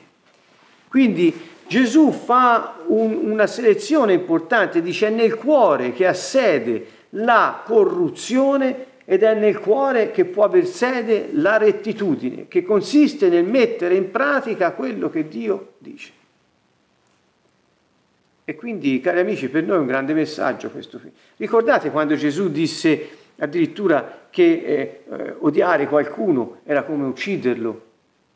Quindi 0.89 1.33
Gesù 1.65 2.11
fa 2.11 2.75
un, 2.87 3.19
una 3.23 3.47
selezione 3.47 4.11
importante, 4.11 4.81
dice 4.81 5.07
è 5.07 5.11
nel 5.11 5.35
cuore 5.35 5.93
che 5.93 6.05
ha 6.05 6.13
sede 6.13 6.87
la 7.11 7.61
corruzione 7.63 8.85
ed 9.11 9.23
è 9.23 9.33
nel 9.33 9.57
cuore 9.57 10.11
che 10.11 10.23
può 10.23 10.43
aver 10.43 10.67
sede 10.67 11.29
la 11.31 11.57
rettitudine, 11.57 12.47
che 12.47 12.61
consiste 12.61 13.27
nel 13.27 13.43
mettere 13.43 13.95
in 13.95 14.11
pratica 14.11 14.73
quello 14.73 15.09
che 15.09 15.27
Dio 15.27 15.73
dice. 15.79 16.11
E 18.45 18.53
quindi, 18.53 18.99
cari 18.99 19.21
amici, 19.21 19.49
per 19.49 19.63
noi 19.63 19.77
è 19.77 19.79
un 19.79 19.87
grande 19.87 20.13
messaggio 20.13 20.69
questo. 20.69 21.01
Ricordate 21.37 21.89
quando 21.89 22.13
Gesù 22.13 22.51
disse 22.51 23.09
addirittura 23.39 24.27
che 24.29 24.43
eh, 24.43 25.03
eh, 25.11 25.35
odiare 25.39 25.87
qualcuno 25.87 26.59
era 26.63 26.83
come 26.83 27.07
ucciderlo, 27.07 27.85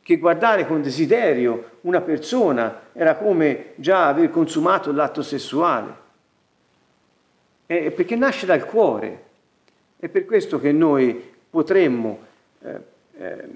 che 0.02 0.18
guardare 0.18 0.66
con 0.66 0.82
desiderio 0.82 1.78
una 1.82 2.02
persona 2.02 2.86
era 2.94 3.14
come 3.16 3.74
già 3.76 4.08
aver 4.08 4.32
consumato 4.32 4.92
l'atto 4.92 5.22
sessuale. 5.22 5.96
Eh, 7.68 7.92
perché 7.92 8.16
nasce 8.16 8.48
dal 8.48 8.66
cuore. 8.66 9.26
È 10.04 10.10
per 10.10 10.26
questo 10.26 10.60
che 10.60 10.74
noi 10.74 11.18
potremmo, 11.50 12.20
eh, 12.62 12.78
eh, 13.20 13.48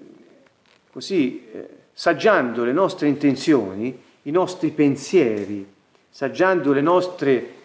così, 0.90 1.46
eh, 1.52 1.68
saggiando 1.92 2.64
le 2.64 2.72
nostre 2.72 3.10
intenzioni, 3.10 4.02
i 4.22 4.32
nostri 4.32 4.70
pensieri, 4.70 5.68
saggiando 6.10 6.72
nostre 6.80 7.56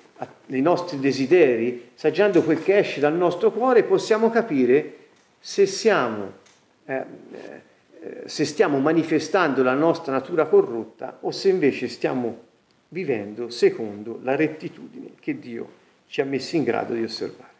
nei 0.47 0.63
nostri 0.63 0.99
desideri, 0.99 1.91
saggiando 1.95 2.43
quel 2.43 2.61
che 2.61 2.79
esce 2.79 2.99
dal 2.99 3.15
nostro 3.15 3.53
cuore, 3.53 3.85
possiamo 3.85 4.31
capire 4.31 4.97
se 5.39 5.65
siamo, 5.67 6.33
eh, 6.85 7.05
eh, 7.31 8.23
se 8.25 8.45
stiamo 8.45 8.81
manifestando 8.81 9.63
la 9.63 9.75
nostra 9.75 10.11
natura 10.11 10.47
corrotta 10.47 11.19
o 11.21 11.31
se 11.31 11.51
invece 11.51 11.87
stiamo 11.87 12.37
vivendo 12.89 13.49
secondo 13.49 14.19
la 14.25 14.35
rettitudine 14.35 15.13
che 15.21 15.39
Dio 15.39 15.69
ci 16.09 16.21
ha 16.21 16.25
messo 16.25 16.57
in 16.57 16.65
grado 16.65 16.95
di 16.95 17.05
osservare. 17.05 17.52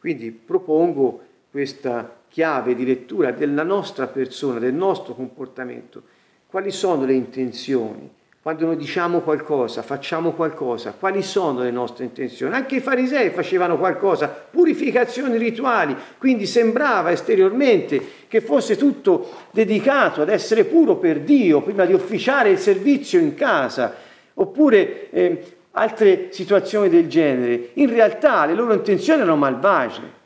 Quindi 0.00 0.30
propongo 0.30 1.20
questa 1.50 2.16
chiave 2.28 2.74
di 2.74 2.86
lettura 2.86 3.32
della 3.32 3.64
nostra 3.64 4.06
persona, 4.06 4.58
del 4.58 4.72
nostro 4.72 5.12
comportamento. 5.12 6.02
Quali 6.46 6.70
sono 6.70 7.04
le 7.04 7.12
intenzioni? 7.12 8.10
Quando 8.42 8.64
noi 8.64 8.76
diciamo 8.76 9.20
qualcosa, 9.20 9.82
facciamo 9.82 10.32
qualcosa, 10.32 10.94
quali 10.98 11.22
sono 11.22 11.60
le 11.60 11.70
nostre 11.70 12.04
intenzioni? 12.04 12.54
Anche 12.54 12.76
i 12.76 12.80
farisei 12.80 13.28
facevano 13.28 13.76
qualcosa, 13.76 14.28
purificazioni 14.28 15.36
rituali, 15.36 15.94
quindi 16.16 16.46
sembrava 16.46 17.10
esteriormente 17.10 18.00
che 18.26 18.40
fosse 18.40 18.78
tutto 18.78 19.28
dedicato 19.50 20.22
ad 20.22 20.30
essere 20.30 20.64
puro 20.64 20.96
per 20.96 21.20
Dio 21.20 21.60
prima 21.60 21.84
di 21.84 21.92
officiare 21.92 22.48
il 22.48 22.58
servizio 22.58 23.20
in 23.20 23.34
casa, 23.34 23.94
oppure 24.32 25.10
eh, 25.10 25.59
altre 25.72 26.32
situazioni 26.32 26.88
del 26.88 27.08
genere. 27.08 27.70
In 27.74 27.90
realtà 27.90 28.46
le 28.46 28.54
loro 28.54 28.72
intenzioni 28.72 29.20
erano 29.20 29.36
malvagie, 29.36 30.18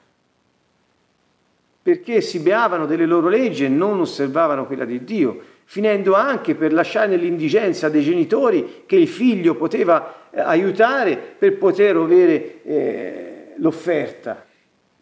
perché 1.82 2.20
si 2.20 2.40
beavano 2.40 2.86
delle 2.86 3.06
loro 3.06 3.28
leggi 3.28 3.64
e 3.64 3.68
non 3.68 4.00
osservavano 4.00 4.66
quella 4.66 4.84
di 4.84 5.04
Dio 5.04 5.52
finendo 5.64 6.14
anche 6.14 6.54
per 6.54 6.72
lasciare 6.72 7.08
nell'indigenza 7.08 7.88
dei 7.88 8.02
genitori 8.02 8.82
che 8.86 8.96
il 8.96 9.08
figlio 9.08 9.54
poteva 9.54 10.28
eh, 10.30 10.40
aiutare 10.40 11.16
per 11.16 11.56
poter 11.56 11.96
avere 11.96 12.62
eh, 12.62 13.52
l'offerta. 13.56 14.44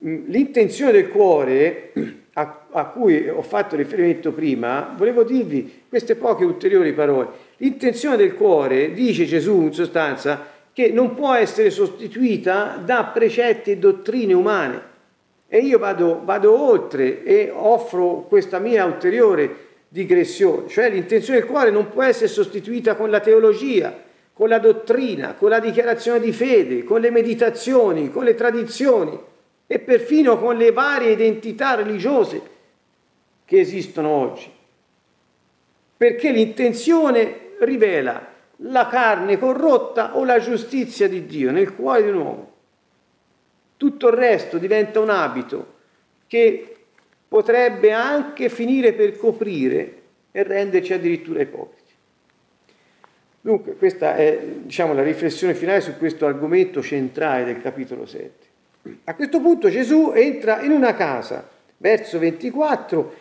Mm, 0.05 0.24
l'intenzione 0.26 0.92
del 0.92 1.09
cuore 1.09 1.92
a, 2.35 2.66
a, 2.70 2.85
cui 2.87 3.28
ho 3.28 3.42
fatto 3.42 3.76
riferimento 3.76 4.33
prima, 4.33 4.94
volevo 4.96 5.24
dirvi 5.24 5.85
queste 5.88 6.14
poche 6.14 6.44
ulteriori 6.44 6.92
parole. 6.92 7.50
L'intenzione 7.62 8.16
del 8.16 8.35
cuore, 8.35 8.92
dice 8.92 9.25
Gesù 9.25 9.61
in 9.61 9.72
sostanza, 9.72 10.51
che 10.72 10.90
non 10.90 11.14
può 11.14 11.33
essere 11.33 11.70
sostituita 11.70 12.83
da 12.85 13.05
precetti 13.05 13.70
e 13.70 13.77
dottrine 13.77 14.33
umane. 14.33 14.90
E 15.46 15.59
io 15.59 15.79
vado, 15.79 16.22
vado 16.25 16.61
oltre 16.61 17.22
e 17.22 17.53
offro 17.55 18.27
questa 18.29 18.59
mia 18.59 18.85
ulteriore 18.85 19.70
digressione, 19.87 20.66
cioè 20.68 20.90
l'intenzione 20.90 21.38
del 21.38 21.48
cuore 21.48 21.70
non 21.70 21.88
può 21.88 22.03
essere 22.03 22.27
sostituita 22.27 22.96
con 22.96 23.11
la 23.11 23.20
teologia, 23.20 23.96
con 24.33 24.48
la 24.48 24.59
dottrina, 24.59 25.35
con 25.35 25.51
la 25.51 25.61
dichiarazione 25.61 26.18
di 26.18 26.33
fede, 26.33 26.83
con 26.83 27.01
le 27.01 27.11
meditazioni, 27.11 28.11
con 28.11 28.25
le 28.25 28.35
tradizioni 28.35 29.16
e 29.68 29.79
perfino 29.79 30.37
con 30.37 30.57
le 30.57 30.72
varie 30.72 31.12
identità 31.12 31.77
religiose 31.77 32.42
che 33.44 33.61
esistono 33.61 34.09
oggi. 34.09 34.51
Perché 35.96 36.33
l'intenzione 36.33 37.41
rivela 37.64 38.31
la 38.57 38.87
carne 38.87 39.38
corrotta 39.38 40.16
o 40.16 40.25
la 40.25 40.38
giustizia 40.38 41.09
di 41.09 41.27
Dio 41.27 41.51
nel 41.51 41.75
cuore 41.75 42.03
di 42.03 42.09
un 42.09 42.16
uomo. 42.16 42.53
Tutto 43.77 44.09
il 44.09 44.14
resto 44.14 44.59
diventa 44.59 45.01
un 45.01 45.11
abito 45.11 45.75
che 46.27 46.77
potrebbe 47.27 47.92
anche 47.92 48.48
finire 48.48 48.92
per 48.92 49.16
coprire 49.16 50.01
e 50.31 50.42
renderci 50.42 50.92
addirittura 50.92 51.42
ipocriti. 51.42 51.81
Dunque, 53.40 53.75
questa 53.75 54.14
è 54.14 54.38
diciamo, 54.62 54.94
la 54.94 55.03
riflessione 55.03 55.55
finale 55.55 55.81
su 55.81 55.96
questo 55.96 56.27
argomento 56.27 56.81
centrale 56.81 57.44
del 57.44 57.61
capitolo 57.61 58.07
7. 58.07 58.31
A 59.05 59.14
questo 59.14 59.40
punto 59.40 59.68
Gesù 59.68 60.12
entra 60.14 60.61
in 60.62 60.70
una 60.70 60.94
casa, 60.94 61.48
verso 61.77 62.18
24, 62.18 63.14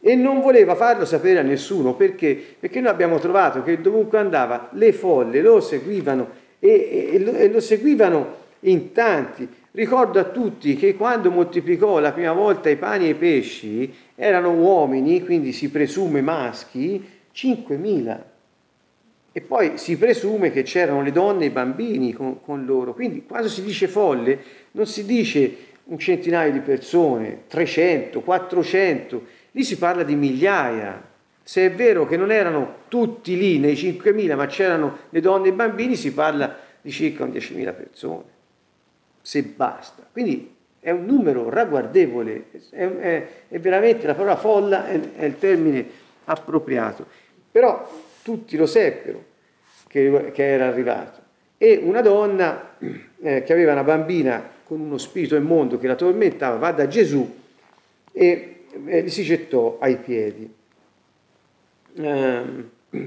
e 0.00 0.14
non 0.14 0.40
voleva 0.40 0.74
farlo 0.74 1.04
sapere 1.04 1.40
a 1.40 1.42
nessuno 1.42 1.94
perché? 1.94 2.40
Perché 2.58 2.80
noi 2.80 2.90
abbiamo 2.90 3.18
trovato 3.18 3.62
che 3.62 3.80
dovunque 3.80 4.18
andava 4.18 4.68
le 4.72 4.92
folle 4.92 5.40
lo 5.40 5.60
seguivano 5.60 6.28
e, 6.58 7.10
e, 7.12 7.34
e 7.36 7.48
lo 7.50 7.60
seguivano 7.60 8.36
in 8.60 8.92
tanti. 8.92 9.48
Ricordo 9.72 10.18
a 10.18 10.24
tutti 10.24 10.76
che 10.76 10.96
quando 10.96 11.30
moltiplicò 11.30 11.98
la 11.98 12.12
prima 12.12 12.32
volta 12.32 12.68
i 12.68 12.76
pani 12.76 13.06
e 13.06 13.10
i 13.10 13.14
pesci 13.14 13.92
erano 14.14 14.52
uomini, 14.52 15.22
quindi 15.24 15.52
si 15.52 15.70
presume 15.70 16.20
maschi, 16.20 17.04
5.000. 17.34 18.18
E 19.30 19.40
poi 19.40 19.72
si 19.74 19.96
presume 19.96 20.50
che 20.50 20.62
c'erano 20.62 21.02
le 21.02 21.12
donne 21.12 21.44
e 21.44 21.48
i 21.48 21.50
bambini 21.50 22.12
con, 22.12 22.40
con 22.40 22.64
loro. 22.64 22.94
Quindi 22.94 23.24
quando 23.24 23.48
si 23.48 23.62
dice 23.62 23.86
folle 23.86 24.38
non 24.72 24.86
si 24.86 25.04
dice 25.04 25.66
un 25.84 25.98
centinaio 25.98 26.50
di 26.50 26.60
persone, 26.60 27.42
300, 27.46 28.20
400, 28.20 29.22
lì 29.58 29.64
si 29.64 29.76
parla 29.76 30.04
di 30.04 30.14
migliaia. 30.14 31.02
Se 31.42 31.66
è 31.66 31.72
vero 31.72 32.06
che 32.06 32.16
non 32.16 32.30
erano 32.30 32.82
tutti 32.86 33.36
lì 33.36 33.58
nei 33.58 33.74
5.000, 33.74 34.36
ma 34.36 34.46
c'erano 34.46 34.98
le 35.10 35.20
donne 35.20 35.48
e 35.48 35.50
i 35.50 35.54
bambini, 35.54 35.96
si 35.96 36.12
parla 36.12 36.56
di 36.80 36.90
circa 36.92 37.24
10.000 37.24 37.74
persone, 37.74 38.24
se 39.20 39.42
basta. 39.42 40.06
Quindi 40.12 40.54
è 40.78 40.90
un 40.90 41.06
numero 41.06 41.48
ragguardevole, 41.48 42.44
è, 42.70 42.86
è, 42.86 43.28
è 43.48 43.58
veramente 43.58 44.06
la 44.06 44.14
parola 44.14 44.36
folla 44.36 44.86
è, 44.86 45.00
è, 45.16 45.24
il 45.24 45.38
termine 45.38 45.86
appropriato. 46.26 47.06
Però 47.50 47.90
tutti 48.22 48.56
lo 48.56 48.66
seppero 48.66 49.24
che, 49.88 50.30
che 50.32 50.52
era 50.52 50.68
arrivato. 50.68 51.20
E 51.56 51.80
una 51.82 52.02
donna 52.02 52.76
eh, 53.20 53.42
che 53.42 53.52
aveva 53.52 53.72
una 53.72 53.82
bambina 53.82 54.48
con 54.62 54.78
uno 54.78 54.98
spirito 54.98 55.34
immondo 55.34 55.78
che 55.78 55.88
la 55.88 55.96
tormentava 55.96 56.56
va 56.56 56.72
da 56.72 56.86
Gesù 56.86 57.36
e, 58.12 58.57
gli 58.76 59.08
si 59.08 59.22
gettò 59.22 59.78
ai 59.80 59.96
piedi. 59.96 60.54
Eh, 61.96 62.42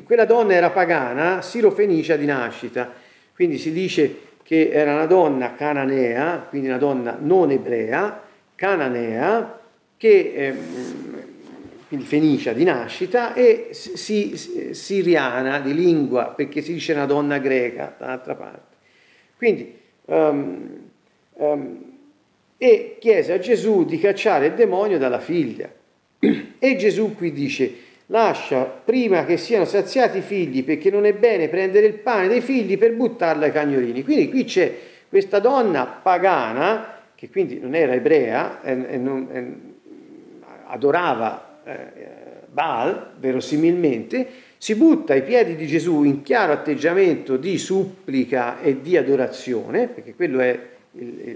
quella 0.03 0.25
donna 0.25 0.53
era 0.53 0.69
pagana, 0.69 1.41
sirofenicia 1.41 2.15
di 2.15 2.25
nascita, 2.25 2.93
quindi 3.33 3.57
si 3.57 3.71
dice 3.71 4.29
che 4.43 4.69
era 4.69 4.93
una 4.93 5.05
donna 5.05 5.55
cananea, 5.55 6.45
quindi 6.49 6.67
una 6.67 6.77
donna 6.77 7.17
non 7.19 7.51
ebrea, 7.51 8.21
cananea, 8.55 9.59
che, 9.97 10.33
eh, 10.35 10.55
quindi 11.87 12.05
fenicia 12.05 12.53
di 12.53 12.63
nascita, 12.63 13.33
e 13.33 13.69
si, 13.71 14.35
siriana 14.73 15.59
di 15.59 15.73
lingua, 15.73 16.33
perché 16.35 16.61
si 16.61 16.73
dice 16.73 16.93
una 16.93 17.05
donna 17.05 17.37
greca 17.37 17.95
dall'altra 17.97 18.35
parte. 18.35 18.75
Quindi, 19.37 19.79
um, 20.05 20.89
um, 21.33 21.90
e 22.63 22.97
chiese 22.99 23.33
a 23.33 23.39
Gesù 23.39 23.85
di 23.85 23.97
cacciare 23.97 24.45
il 24.45 24.53
demonio 24.53 24.99
dalla 24.99 25.19
figlia. 25.19 25.67
E 26.19 26.75
Gesù 26.75 27.15
qui 27.15 27.31
dice, 27.31 27.73
lascia 28.05 28.65
prima 28.65 29.25
che 29.25 29.37
siano 29.37 29.65
saziati 29.65 30.19
i 30.19 30.21
figli, 30.21 30.63
perché 30.63 30.91
non 30.91 31.05
è 31.05 31.13
bene 31.13 31.47
prendere 31.47 31.87
il 31.87 31.95
pane 31.95 32.27
dei 32.27 32.41
figli 32.41 32.77
per 32.77 32.93
buttarlo 32.93 33.45
ai 33.45 33.51
cagnolini. 33.51 34.03
Quindi 34.03 34.29
qui 34.29 34.43
c'è 34.43 34.71
questa 35.09 35.39
donna 35.39 35.87
pagana, 35.87 36.99
che 37.15 37.31
quindi 37.31 37.57
non 37.57 37.73
era 37.73 37.93
ebrea, 37.93 38.61
e, 38.61 38.71
e 38.89 38.97
non, 38.97 39.27
e, 39.31 39.45
adorava 40.67 41.61
eh, 41.63 41.77
Baal, 42.45 43.13
verosimilmente, 43.17 44.27
si 44.59 44.75
butta 44.75 45.13
ai 45.13 45.23
piedi 45.23 45.55
di 45.55 45.65
Gesù 45.65 46.03
in 46.03 46.21
chiaro 46.21 46.53
atteggiamento 46.53 47.37
di 47.37 47.57
supplica 47.57 48.61
e 48.61 48.81
di 48.81 48.97
adorazione, 48.97 49.87
perché 49.87 50.13
quello 50.13 50.41
è 50.41 50.70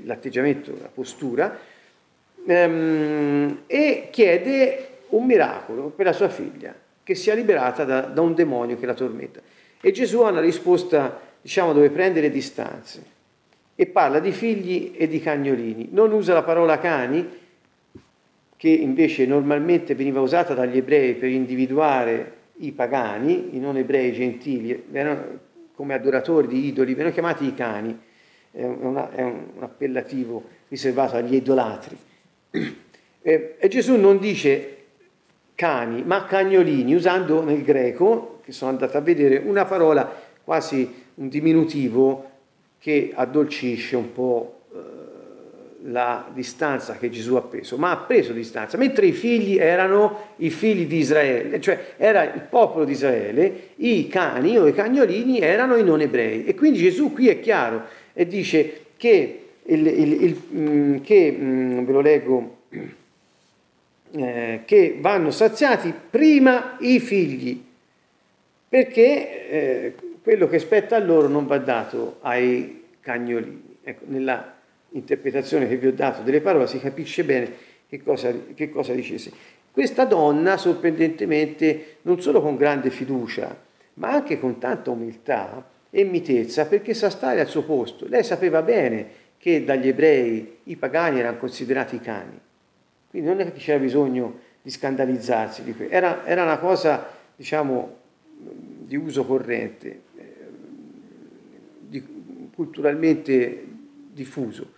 l'atteggiamento, 0.03 0.75
la 0.79 0.89
postura, 0.93 1.57
ehm, 2.45 3.61
e 3.67 4.07
chiede 4.11 4.87
un 5.09 5.25
miracolo 5.25 5.89
per 5.89 6.05
la 6.05 6.13
sua 6.13 6.29
figlia, 6.29 6.73
che 7.03 7.15
sia 7.15 7.33
liberata 7.33 7.83
da, 7.83 8.01
da 8.01 8.21
un 8.21 8.33
demonio 8.33 8.77
che 8.77 8.85
la 8.85 8.93
tormenta. 8.93 9.41
E 9.79 9.91
Gesù 9.91 10.21
ha 10.21 10.31
una 10.31 10.41
risposta, 10.41 11.19
diciamo, 11.41 11.73
dove 11.73 11.89
prende 11.89 12.21
le 12.21 12.31
distanze 12.31 13.13
e 13.75 13.85
parla 13.87 14.19
di 14.19 14.31
figli 14.31 14.93
e 14.95 15.07
di 15.07 15.19
cagnolini. 15.19 15.89
Non 15.91 16.11
usa 16.11 16.33
la 16.33 16.43
parola 16.43 16.79
cani, 16.79 17.43
che 18.57 18.69
invece 18.69 19.25
normalmente 19.25 19.95
veniva 19.95 20.21
usata 20.21 20.53
dagli 20.53 20.77
ebrei 20.77 21.15
per 21.15 21.29
individuare 21.29 22.33
i 22.59 22.71
pagani, 22.71 23.55
i 23.55 23.59
non 23.59 23.77
ebrei 23.77 24.13
gentili, 24.13 24.85
erano 24.91 25.39
come 25.75 25.93
adoratori 25.93 26.47
di 26.47 26.65
idoli, 26.67 26.93
venivano 26.93 27.13
chiamati 27.13 27.45
i 27.45 27.53
cani, 27.53 27.99
è, 28.55 28.63
una, 28.63 29.11
è 29.11 29.21
un 29.21 29.47
appellativo 29.59 30.43
riservato 30.69 31.17
agli 31.17 31.35
idolatri. 31.35 31.97
E, 33.21 33.55
e 33.57 33.67
Gesù 33.67 33.95
non 33.97 34.17
dice 34.17 34.77
cani, 35.55 36.03
ma 36.03 36.25
cagnolini, 36.25 36.93
usando 36.93 37.43
nel 37.43 37.63
greco, 37.63 38.39
che 38.43 38.51
sono 38.51 38.71
andato 38.71 38.97
a 38.97 39.01
vedere, 39.01 39.37
una 39.37 39.65
parola 39.65 40.09
quasi 40.43 41.03
un 41.15 41.27
diminutivo 41.27 42.31
che 42.79 43.11
addolcisce 43.13 43.95
un 43.95 44.13
po' 44.13 44.61
eh, 44.71 45.89
la 45.89 46.29
distanza 46.33 46.97
che 46.97 47.09
Gesù 47.09 47.35
ha 47.35 47.41
preso, 47.41 47.77
ma 47.77 47.91
ha 47.91 47.97
preso 47.97 48.31
distanza, 48.31 48.77
mentre 48.77 49.07
i 49.07 49.11
figli 49.11 49.57
erano 49.57 50.33
i 50.37 50.49
figli 50.49 50.85
di 50.85 50.97
Israele, 50.97 51.59
cioè 51.59 51.95
era 51.97 52.23
il 52.31 52.41
popolo 52.41 52.85
di 52.85 52.91
Israele, 52.91 53.69
i 53.77 54.07
cani 54.07 54.57
o 54.57 54.67
i 54.67 54.73
cagnolini 54.73 55.39
erano 55.39 55.75
i 55.77 55.83
non 55.83 56.01
ebrei. 56.01 56.45
E 56.45 56.53
quindi 56.53 56.79
Gesù 56.79 57.11
qui 57.11 57.27
è 57.27 57.39
chiaro 57.39 58.03
e 58.17 58.25
dice 58.25 58.85
che, 58.95 59.41
il, 59.63 59.85
il, 59.85 60.23
il, 60.23 60.41
mm, 60.53 60.97
che 61.01 61.35
mm, 61.37 61.83
ve 61.83 61.91
lo 61.91 61.99
leggo, 61.99 62.57
eh, 64.11 64.61
che 64.65 64.97
vanno 64.99 65.31
saziati 65.31 65.93
prima 66.09 66.77
i 66.79 66.99
figli, 67.01 67.61
perché 68.69 69.49
eh, 69.49 69.95
quello 70.23 70.47
che 70.47 70.59
spetta 70.59 70.95
a 70.95 70.99
loro 70.99 71.27
non 71.27 71.45
va 71.45 71.57
dato 71.57 72.17
ai 72.21 72.83
cagnolini. 73.01 73.77
Ecco, 73.83 74.05
nella 74.07 74.53
interpretazione 74.91 75.67
che 75.67 75.75
vi 75.75 75.87
ho 75.87 75.93
dato 75.93 76.21
delle 76.21 76.39
parole 76.39 76.67
si 76.67 76.79
capisce 76.79 77.25
bene 77.25 77.51
che 77.87 78.01
cosa, 78.01 78.33
che 78.53 78.69
cosa 78.69 78.93
dicesse. 78.93 79.31
Questa 79.71 80.05
donna, 80.05 80.55
sorprendentemente, 80.55 81.97
non 82.03 82.21
solo 82.21 82.41
con 82.41 82.55
grande 82.55 82.89
fiducia, 82.89 83.55
ma 83.95 84.11
anche 84.11 84.39
con 84.39 84.57
tanta 84.57 84.89
umiltà 84.89 85.69
e 85.89 86.03
mitezza, 86.03 86.65
perché 86.65 86.93
sa 86.93 87.09
stare 87.09 87.39
al 87.39 87.47
suo 87.47 87.63
posto. 87.63 88.07
Lei 88.07 88.23
sapeva 88.23 88.61
bene 88.61 89.23
che 89.37 89.63
dagli 89.63 89.87
ebrei 89.87 90.57
i 90.63 90.75
pagani 90.75 91.19
erano 91.19 91.37
considerati 91.37 91.99
cani. 91.99 92.39
Quindi 93.09 93.29
non 93.29 93.39
è 93.39 93.51
che 93.51 93.59
c'era 93.59 93.79
bisogno 93.79 94.39
di 94.61 94.71
scandalizzarsi 94.71 95.63
di 95.63 95.73
questo, 95.73 95.93
era, 95.93 96.25
era, 96.25 96.43
una 96.43 96.57
cosa, 96.57 97.07
diciamo, 97.35 97.97
di 98.35 98.95
uso 98.95 99.25
corrente, 99.25 100.01
eh, 100.17 100.33
di, 101.79 102.03
culturalmente 102.53 103.65
diffuso. 104.11 104.73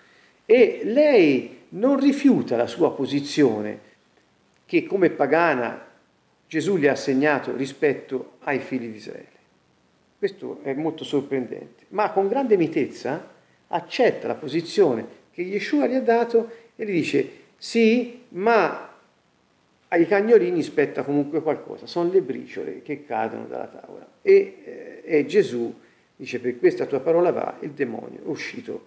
E 0.45 0.81
lei 0.83 1.63
non 1.69 1.99
rifiuta 1.99 2.55
la 2.55 2.67
sua 2.67 2.93
posizione 2.93 3.79
che 4.65 4.85
come 4.85 5.09
pagana 5.09 5.85
Gesù 6.47 6.77
le 6.77 6.89
ha 6.89 6.93
assegnato 6.93 7.55
rispetto 7.55 8.33
ai 8.43 8.59
figli 8.59 8.89
di 8.89 8.97
Israele. 8.97 9.36
Questo 10.17 10.61
è 10.63 10.73
molto 10.73 11.03
sorprendente, 11.03 11.85
ma 11.89 12.11
con 12.11 12.27
grande 12.27 12.57
mitezza 12.57 13.35
accetta 13.67 14.27
la 14.27 14.35
posizione 14.35 15.05
che 15.31 15.43
Yeshua 15.43 15.85
gli 15.85 15.93
ha 15.93 16.01
dato 16.01 16.49
e 16.75 16.85
gli 16.85 16.91
dice 16.91 17.29
sì, 17.57 18.23
ma 18.29 18.95
ai 19.89 20.07
cagnolini 20.07 20.63
spetta 20.63 21.03
comunque 21.03 21.41
qualcosa, 21.41 21.85
sono 21.85 22.11
le 22.11 22.21
briciole 22.21 22.81
che 22.81 23.05
cadono 23.05 23.45
dalla 23.45 23.67
tavola. 23.67 24.07
E, 24.23 24.57
eh, 24.63 25.01
e 25.03 25.25
Gesù 25.27 25.73
dice 26.15 26.39
per 26.39 26.57
questa 26.57 26.87
tua 26.87 26.99
parola 26.99 27.31
va, 27.31 27.57
il 27.61 27.71
demonio 27.71 28.19
è 28.19 28.27
uscito 28.27 28.85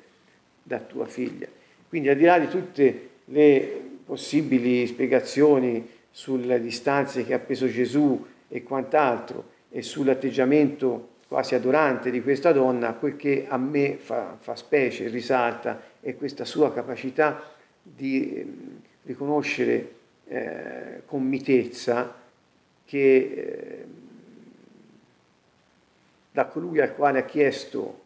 da 0.64 0.80
tua 0.80 1.06
figlia. 1.06 1.46
Quindi 1.88 2.08
al 2.08 2.16
di 2.16 2.24
là 2.24 2.40
di 2.40 2.48
tutte 2.48 3.08
le 3.26 3.80
possibili 4.04 4.86
spiegazioni 4.86 5.88
sulle 6.10 6.60
distanze 6.60 7.24
che 7.24 7.34
ha 7.34 7.38
preso 7.38 7.68
Gesù 7.68 8.26
e 8.48 8.64
quant'altro 8.64 9.58
e 9.70 9.82
sull'atteggiamento 9.82 11.08
quasi 11.30 11.54
adorante 11.54 12.10
di 12.10 12.22
questa 12.22 12.50
donna, 12.50 12.94
quel 12.94 13.14
che 13.14 13.46
a 13.48 13.56
me 13.56 13.98
fa, 13.98 14.36
fa 14.40 14.56
specie, 14.56 15.06
risalta, 15.06 15.80
è 16.00 16.16
questa 16.16 16.44
sua 16.44 16.72
capacità 16.72 17.40
di 17.80 18.36
ehm, 18.36 18.80
riconoscere 19.04 19.92
eh, 20.26 21.02
con 21.06 21.22
mitezza 21.22 22.12
che 22.84 23.16
eh, 23.16 23.84
da 26.32 26.46
colui 26.46 26.80
al 26.80 26.96
quale 26.96 27.20
ha 27.20 27.24
chiesto 27.24 28.00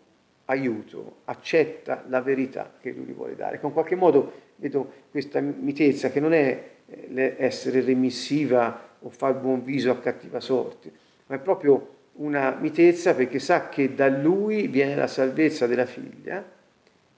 aiuto 0.44 1.20
accetta 1.24 2.04
la 2.08 2.20
verità 2.20 2.74
che 2.78 2.90
lui 2.90 3.06
gli 3.06 3.12
vuole 3.12 3.36
dare. 3.36 3.58
Con 3.58 3.72
qualche 3.72 3.94
modo 3.94 4.32
vedo 4.56 4.92
questa 5.10 5.40
mitezza 5.40 6.10
che 6.10 6.20
non 6.20 6.34
è 6.34 6.72
eh, 6.84 7.36
essere 7.38 7.80
remissiva 7.80 8.96
o 9.00 9.08
far 9.08 9.34
buon 9.34 9.62
viso 9.62 9.90
a 9.90 9.98
cattiva 9.98 10.40
sorte, 10.40 10.92
ma 11.28 11.36
è 11.36 11.38
proprio 11.38 11.92
una 12.16 12.56
mitezza 12.60 13.14
perché 13.14 13.38
sa 13.38 13.68
che 13.68 13.94
da 13.94 14.08
lui 14.08 14.68
viene 14.68 14.94
la 14.94 15.06
salvezza 15.06 15.66
della 15.66 15.86
figlia 15.86 16.52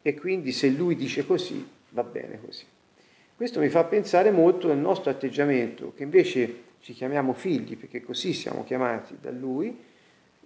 e 0.00 0.14
quindi 0.14 0.52
se 0.52 0.68
lui 0.68 0.94
dice 0.96 1.26
così 1.26 1.66
va 1.90 2.02
bene 2.02 2.40
così. 2.44 2.64
Questo 3.36 3.60
mi 3.60 3.68
fa 3.68 3.84
pensare 3.84 4.30
molto 4.30 4.70
al 4.70 4.78
nostro 4.78 5.10
atteggiamento, 5.10 5.92
che 5.94 6.04
invece 6.04 6.62
ci 6.80 6.94
chiamiamo 6.94 7.34
figli, 7.34 7.76
perché 7.76 8.00
così 8.00 8.32
siamo 8.32 8.64
chiamati 8.64 9.18
da 9.20 9.30
Lui, 9.30 9.76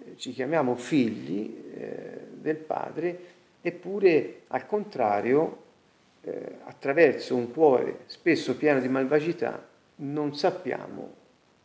eh, 0.02 0.16
ci 0.16 0.32
chiamiamo 0.32 0.74
figli 0.74 1.54
eh, 1.72 2.26
del 2.32 2.56
Padre, 2.56 3.18
eppure 3.60 4.40
al 4.48 4.66
contrario, 4.66 5.62
eh, 6.22 6.56
attraverso 6.64 7.36
un 7.36 7.52
cuore 7.52 8.00
spesso 8.06 8.56
pieno 8.56 8.80
di 8.80 8.88
malvagità, 8.88 9.68
non 9.96 10.34
sappiamo 10.34 11.14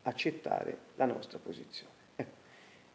accettare 0.03 0.77
la 0.95 1.05
nostra 1.05 1.39
posizione. 1.41 1.93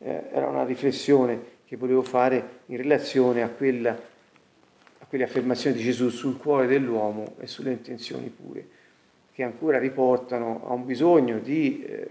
Eh, 0.02 0.24
era 0.32 0.48
una 0.48 0.64
riflessione 0.64 1.58
che 1.66 1.76
volevo 1.76 2.02
fare 2.02 2.62
in 2.66 2.76
relazione 2.78 3.42
a, 3.42 3.48
quella, 3.48 3.90
a 3.90 5.06
quelle 5.06 5.24
affermazioni 5.24 5.76
di 5.76 5.82
Gesù 5.82 6.08
sul 6.08 6.36
cuore 6.36 6.66
dell'uomo 6.66 7.34
e 7.38 7.46
sulle 7.46 7.70
intenzioni 7.70 8.28
pure, 8.28 8.66
che 9.32 9.42
ancora 9.42 9.78
riportano 9.78 10.66
a 10.66 10.72
un 10.72 10.84
bisogno 10.84 11.38
di 11.38 11.84
eh, 11.84 12.08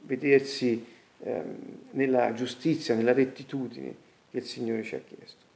vedersi 0.00 0.84
eh, 1.20 1.42
nella 1.90 2.32
giustizia, 2.32 2.94
nella 2.94 3.12
rettitudine 3.12 3.94
che 4.30 4.38
il 4.38 4.44
Signore 4.44 4.82
ci 4.82 4.94
ha 4.94 5.00
chiesto. 5.06 5.46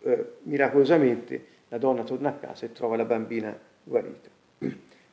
Eh, 0.00 0.32
miracolosamente 0.42 1.46
la 1.68 1.78
donna 1.78 2.04
torna 2.04 2.28
a 2.28 2.34
casa 2.34 2.66
e 2.66 2.72
trova 2.72 2.96
la 2.96 3.04
bambina 3.04 3.58
guarita. 3.82 4.28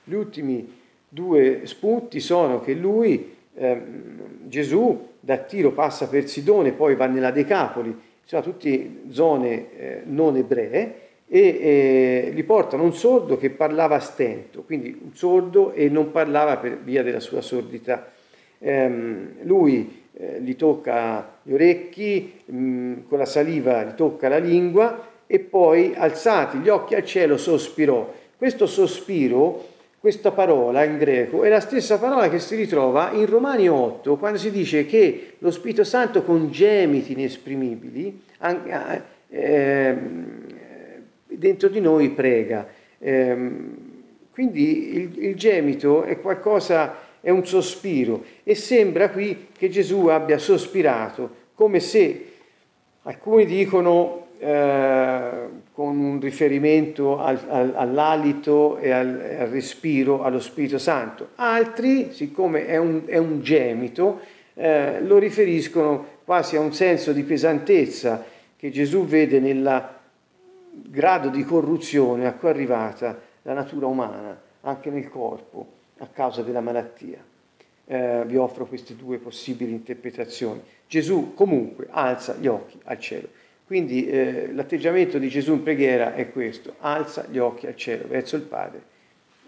Gli 0.03 0.13
ultimi 0.13 0.79
due 1.07 1.65
spunti 1.65 2.19
sono 2.19 2.61
che 2.61 2.73
lui, 2.73 3.35
eh, 3.55 3.81
Gesù, 4.47 5.09
da 5.19 5.37
Tiro 5.37 5.71
passa 5.71 6.07
per 6.07 6.27
Sidone, 6.27 6.71
poi 6.71 6.95
va 6.95 7.05
nella 7.05 7.31
Decapoli, 7.31 7.95
sono 8.23 8.41
tutte 8.41 9.01
zone 9.09 9.77
eh, 9.77 10.01
non 10.05 10.35
ebree, 10.37 11.09
e 11.27 11.39
eh, 11.39 12.31
gli 12.33 12.43
portano 12.43 12.83
un 12.83 12.93
sordo 12.93 13.37
che 13.37 13.51
parlava 13.51 13.95
a 13.95 13.99
stento, 13.99 14.63
quindi 14.63 14.99
un 15.01 15.15
sordo 15.15 15.71
e 15.71 15.87
non 15.87 16.11
parlava 16.11 16.57
per 16.57 16.79
via 16.79 17.03
della 17.03 17.21
sua 17.21 17.39
sordità. 17.39 18.11
Ehm, 18.59 19.35
lui 19.43 20.03
eh, 20.13 20.41
gli 20.41 20.57
tocca 20.57 21.39
gli 21.41 21.53
orecchi, 21.53 22.33
mh, 22.45 22.57
mm, 22.57 22.93
con 23.07 23.17
la 23.17 23.25
saliva 23.25 23.83
gli 23.83 23.93
tocca 23.93 24.27
la 24.27 24.39
lingua 24.39 25.07
e 25.25 25.39
poi 25.39 25.93
alzati 25.95 26.57
gli 26.57 26.67
occhi 26.67 26.95
al 26.95 27.05
cielo 27.05 27.37
sospirò. 27.37 28.13
Questo 28.35 28.65
sospiro 28.65 29.69
questa 30.01 30.31
parola 30.31 30.83
in 30.83 30.97
greco 30.97 31.43
è 31.43 31.49
la 31.49 31.59
stessa 31.59 31.99
parola 31.99 32.27
che 32.27 32.39
si 32.39 32.55
ritrova 32.55 33.11
in 33.11 33.27
Romani 33.27 33.69
8, 33.69 34.17
quando 34.17 34.39
si 34.39 34.49
dice 34.49 34.87
che 34.87 35.33
lo 35.37 35.51
Spirito 35.51 35.83
Santo 35.83 36.23
con 36.23 36.49
gemiti 36.49 37.11
inesprimibili 37.11 38.19
eh, 39.29 39.97
dentro 41.27 41.69
di 41.69 41.79
noi 41.79 42.09
prega. 42.09 42.67
Eh, 42.97 43.49
quindi 44.31 44.95
il, 44.95 45.23
il 45.23 45.35
gemito 45.35 46.01
è 46.01 46.19
qualcosa, 46.19 46.95
è 47.21 47.29
un 47.29 47.45
sospiro 47.45 48.23
e 48.43 48.55
sembra 48.55 49.11
qui 49.11 49.49
che 49.55 49.69
Gesù 49.69 50.07
abbia 50.07 50.39
sospirato, 50.39 51.29
come 51.53 51.79
se 51.79 52.25
alcuni 53.03 53.45
dicono 53.45 54.29
eh, 54.39 55.31
con 55.73 55.97
un 55.97 56.19
riferimento 56.19 57.19
al, 57.19 57.39
al, 57.47 57.73
all'alito 57.75 58.77
e 58.77 58.91
al, 58.91 59.07
al, 59.39 59.47
respiro, 59.47 60.23
allo 60.23 60.39
Spirito 60.39 60.77
Santo. 60.77 61.29
Altri, 61.35 62.11
siccome 62.11 62.65
è 62.65 62.77
un, 62.77 63.03
è 63.05 63.17
un 63.17 63.41
gemito, 63.41 64.19
eh, 64.53 65.01
lo 65.01 65.17
riferiscono 65.17 66.19
quasi 66.25 66.55
a 66.55 66.59
un 66.59 66.73
senso 66.73 67.13
di 67.13 67.23
pesantezza 67.23 68.23
che 68.57 68.69
Gesù 68.69 69.05
vede 69.05 69.39
nel 69.39 69.89
grado 70.71 71.29
di 71.29 71.43
corruzione 71.43 72.27
a 72.27 72.33
cui 72.33 72.49
è 72.49 72.51
arrivata 72.51 73.19
la 73.43 73.53
natura 73.53 73.87
umana, 73.87 74.39
anche 74.61 74.89
nel 74.89 75.09
corpo, 75.09 75.79
a 75.97 76.07
causa 76.07 76.41
della 76.41 76.61
malattia. 76.61 77.17
Eh, 77.85 78.23
vi 78.25 78.37
offro 78.37 78.65
queste 78.65 78.95
due 78.95 79.17
possibili 79.17 79.71
interpretazioni. 79.71 80.61
Gesù 80.87 81.33
comunque 81.33 81.87
alza 81.89 82.35
gli 82.35 82.47
occhi 82.47 82.79
al 82.83 82.99
cielo. 82.99 83.27
Quindi 83.71 84.05
eh, 84.05 84.51
l'atteggiamento 84.51 85.17
di 85.17 85.29
Gesù 85.29 85.53
in 85.53 85.63
preghiera 85.63 86.13
è 86.13 86.29
questo, 86.29 86.75
alza 86.79 87.25
gli 87.29 87.37
occhi 87.37 87.67
al 87.67 87.77
cielo 87.77 88.05
verso 88.05 88.35
il 88.35 88.41
Padre 88.41 88.81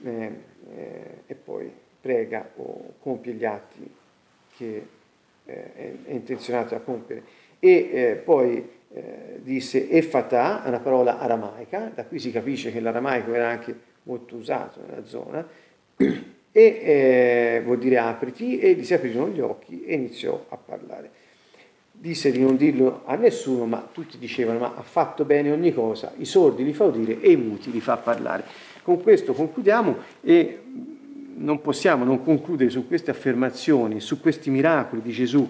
eh, 0.02 0.32
eh, 0.78 1.22
e 1.28 1.36
poi 1.36 1.70
prega 2.00 2.52
o 2.56 2.94
compie 3.02 3.34
gli 3.34 3.44
atti 3.44 3.94
che 4.56 4.88
eh, 5.44 5.74
è, 5.74 5.94
è, 6.06 6.12
intenzionato 6.14 6.74
a 6.74 6.80
compiere. 6.80 7.24
E 7.60 7.90
eh, 7.92 8.16
poi 8.16 8.66
eh, 8.94 9.40
disse 9.42 9.90
Effatà, 9.90 10.64
una 10.68 10.80
parola 10.80 11.20
aramaica, 11.20 11.92
da 11.94 12.06
qui 12.06 12.18
si 12.18 12.32
capisce 12.32 12.72
che 12.72 12.80
l'aramaico 12.80 13.34
era 13.34 13.50
anche 13.50 13.78
molto 14.04 14.38
usato 14.38 14.80
nella 14.88 15.04
zona, 15.04 15.46
e 16.50 17.62
vuol 17.62 17.78
dire 17.78 17.98
apriti, 17.98 18.58
e 18.58 18.74
gli 18.74 18.86
si 18.86 18.94
aprirono 18.94 19.34
gli 19.34 19.42
occhi 19.42 19.84
e 19.84 19.96
iniziò 19.96 20.46
a 20.48 20.56
parlare 20.56 21.23
disse 22.04 22.32
di 22.32 22.42
non 22.42 22.58
dirlo 22.58 23.04
a 23.06 23.16
nessuno, 23.16 23.66
ma 23.66 23.88
tutti 23.90 24.18
dicevano 24.18 24.60
ma 24.60 24.74
ha 24.76 24.82
fatto 24.82 25.24
bene 25.24 25.52
ogni 25.52 25.74
cosa, 25.74 26.12
i 26.18 26.26
sordi 26.26 26.66
li 26.66 26.74
fa 26.74 26.84
udire 26.84 27.22
e 27.22 27.32
i 27.32 27.38
muti 27.38 27.72
li 27.72 27.80
fa 27.80 27.96
parlare. 27.96 28.44
Con 28.82 29.02
questo 29.02 29.32
concludiamo 29.32 29.96
e 30.20 30.62
non 31.36 31.62
possiamo 31.62 32.04
non 32.04 32.22
concludere 32.22 32.70
su 32.70 32.88
queste 32.88 33.10
affermazioni, 33.10 34.02
su 34.02 34.20
questi 34.20 34.50
miracoli 34.50 35.02
di 35.02 35.14
Gesù, 35.14 35.50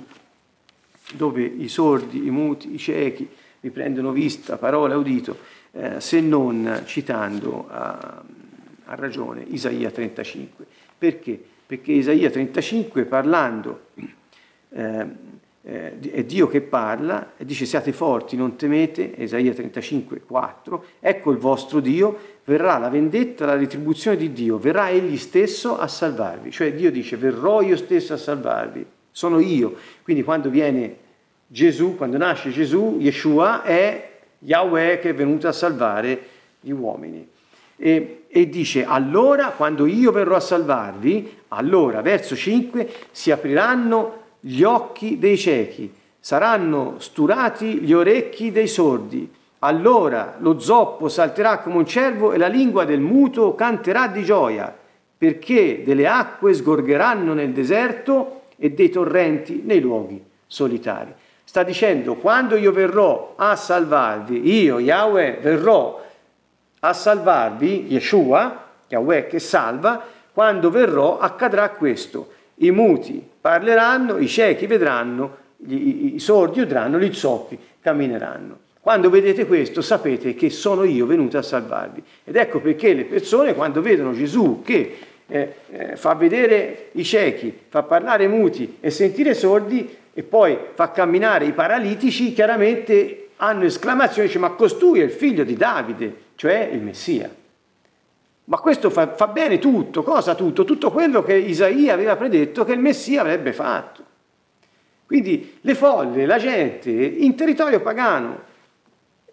dove 1.16 1.42
i 1.42 1.68
sordi, 1.70 2.24
i 2.24 2.30
muti, 2.30 2.72
i 2.72 2.78
ciechi 2.78 3.28
riprendono 3.62 4.12
vista, 4.12 4.58
parola, 4.58 4.96
udito, 4.96 5.36
eh, 5.72 6.00
se 6.00 6.22
non 6.22 6.84
citando 6.86 7.66
a, 7.68 8.24
a 8.86 8.94
ragione 8.94 9.44
Isaia 9.48 9.90
35. 9.90 10.68
Perché? 11.00 11.44
Perché 11.66 11.94
Isaia 11.94 12.30
35 12.30 13.06
parlando 13.06 13.86
eh, 14.70 15.42
eh, 15.66 15.98
è 16.00 16.24
Dio 16.24 16.48
che 16.48 16.62
parla 16.62 17.34
e 17.38 17.46
dice 17.46 17.66
siate 17.66 17.94
forti, 17.94 18.36
non 18.36 18.56
temete, 18.58 19.18
Esaia 19.18 19.54
35, 19.54 20.22
4, 20.22 20.86
ecco 21.00 21.32
il 21.32 21.38
vostro 21.38 21.80
Dio, 21.80 22.18
verrà 22.44 22.78
la 22.78 22.90
vendetta, 22.90 23.46
la 23.46 23.56
retribuzione 23.56 24.18
di 24.18 24.34
Dio, 24.34 24.58
verrà 24.58 24.90
Egli 24.90 25.18
stesso 25.18 25.78
a 25.78 25.88
salvarvi, 25.88 26.52
cioè 26.52 26.74
Dio 26.74 26.92
dice 26.92 27.16
verrò 27.16 27.62
io 27.62 27.78
stesso 27.78 28.14
a 28.14 28.18
salvarvi, 28.18 28.86
sono 29.10 29.40
io, 29.40 29.76
quindi 30.04 30.24
quando 30.24 30.50
viene 30.50 30.98
Gesù, 31.48 31.96
quando 31.96 32.18
nasce 32.18 32.50
Gesù, 32.50 32.98
Yeshua 33.00 33.64
è 33.64 34.12
Yahweh 34.40 35.00
che 35.00 35.10
è 35.12 35.14
venuto 35.14 35.48
a 35.48 35.54
salvare 35.54 36.28
gli 36.60 36.72
uomini. 36.72 37.30
E, 37.76 38.26
e, 38.28 38.50
dice 38.50 38.86
allora 38.86 39.50
quando 39.50 39.86
io 39.86 40.12
verrò 40.12 40.36
a 40.36 40.40
salvarvi, 40.40 41.38
allora 41.50 42.02
verso 42.02 42.36
5 42.36 42.92
si 43.12 43.32
apriranno 43.32 44.23
gli 44.46 44.64
occhi 44.64 45.20
dei 45.20 45.38
ciechi, 45.38 45.90
saranno 46.20 46.96
sturati 46.98 47.80
gli 47.80 47.94
orecchi 47.94 48.52
dei 48.52 48.68
sordi. 48.68 49.32
Allora 49.60 50.36
lo 50.40 50.60
zoppo 50.60 51.08
salterà 51.08 51.60
come 51.60 51.78
un 51.78 51.86
cervo 51.86 52.34
e 52.34 52.38
la 52.38 52.48
lingua 52.48 52.84
del 52.84 53.00
muto 53.00 53.56
canterà 53.56 54.08
di 54.08 54.22
gioia, 54.26 54.76
perché 55.18 55.84
delle 55.86 56.06
acque 56.08 56.54
sgorgeranno 56.54 57.34
nel 57.34 57.52
deserto 57.52 58.42
e 58.58 58.72
dei 58.72 58.90
torrenti 58.90 59.62
nei 59.64 59.80
luoghi 59.80 60.22
solitari. 60.46 61.14
Sta 61.46 61.64
dicendo, 61.64 62.16
quando 62.16 62.58
io 62.58 62.74
verrò 62.74 63.36
a 63.38 63.56
salvarvi, 63.56 64.62
io, 64.62 64.80
Yahweh, 64.80 65.38
verrò 65.42 66.04
a 66.80 66.92
salvarvi, 66.92 67.86
Yeshua, 67.88 68.66
Yahweh 68.90 69.28
che 69.28 69.40
salva, 69.40 70.04
quando 70.34 70.70
verrò 70.70 71.18
accadrà 71.20 71.70
questo 71.70 72.32
i 72.56 72.72
muti 72.72 73.32
parleranno, 73.44 74.20
i 74.20 74.28
ciechi 74.30 74.68
vedranno, 74.68 75.36
i, 75.68 76.16
i 76.16 76.20
sordi 76.20 76.62
udranno, 76.62 76.98
gli 76.98 77.14
zoppi 77.14 77.60
cammineranno. 77.82 78.60
Quando 78.80 79.10
vedete 79.10 79.46
questo 79.46 79.82
sapete 79.82 80.34
che 80.34 80.50
sono 80.50 80.86
io 80.86 81.06
venuto 81.06 81.38
a 81.38 81.42
salvarvi. 81.42 82.02
Ed 82.24 82.38
ecco 82.38 82.62
perché 82.62 82.94
le 82.94 83.04
persone 83.04 83.54
quando 83.54 83.82
vedono 83.82 84.14
Gesù 84.14 84.62
che 84.64 84.98
eh, 85.28 85.56
eh, 85.72 85.96
fa 85.98 86.14
vedere 86.14 86.92
i 86.94 87.04
ciechi, 87.04 87.54
fa 87.68 87.84
parlare 87.84 88.30
muti 88.30 88.78
e 88.80 88.90
sentire 88.90 89.34
sordi 89.34 89.94
e 90.14 90.24
poi 90.24 90.58
fa 90.74 90.92
camminare 90.92 91.44
i 91.44 91.52
paralitici, 91.52 92.32
chiaramente 92.32 93.32
hanno 93.38 93.66
esclamazioni, 93.66 94.28
dice 94.28 94.40
ma 94.40 94.52
costui 94.52 95.02
è 95.02 95.04
il 95.04 95.12
figlio 95.12 95.44
di 95.44 95.58
Davide, 95.58 96.16
cioè 96.36 96.70
il 96.72 96.82
Messia. 96.82 97.30
Ma 98.46 98.58
questo 98.58 98.90
fa, 98.90 99.14
fa, 99.14 99.28
bene 99.28 99.58
tutto, 99.58 100.04
cosa 100.04 100.36
tutto? 100.36 100.66
Tutto 100.66 100.92
quello 100.92 101.24
che 101.24 101.36
Isaia 101.36 101.94
aveva 101.94 102.18
predetto 102.18 102.66
che 102.66 102.74
il 102.74 102.80
Messia 102.80 103.22
avrebbe 103.22 103.54
fatto. 103.54 104.04
Quindi 105.06 105.60
le 105.62 105.76
folle, 105.76 106.26
la 106.26 106.38
gente 106.38 106.90
in 106.92 107.36
territorio 107.36 107.80
pagano, 107.82 108.42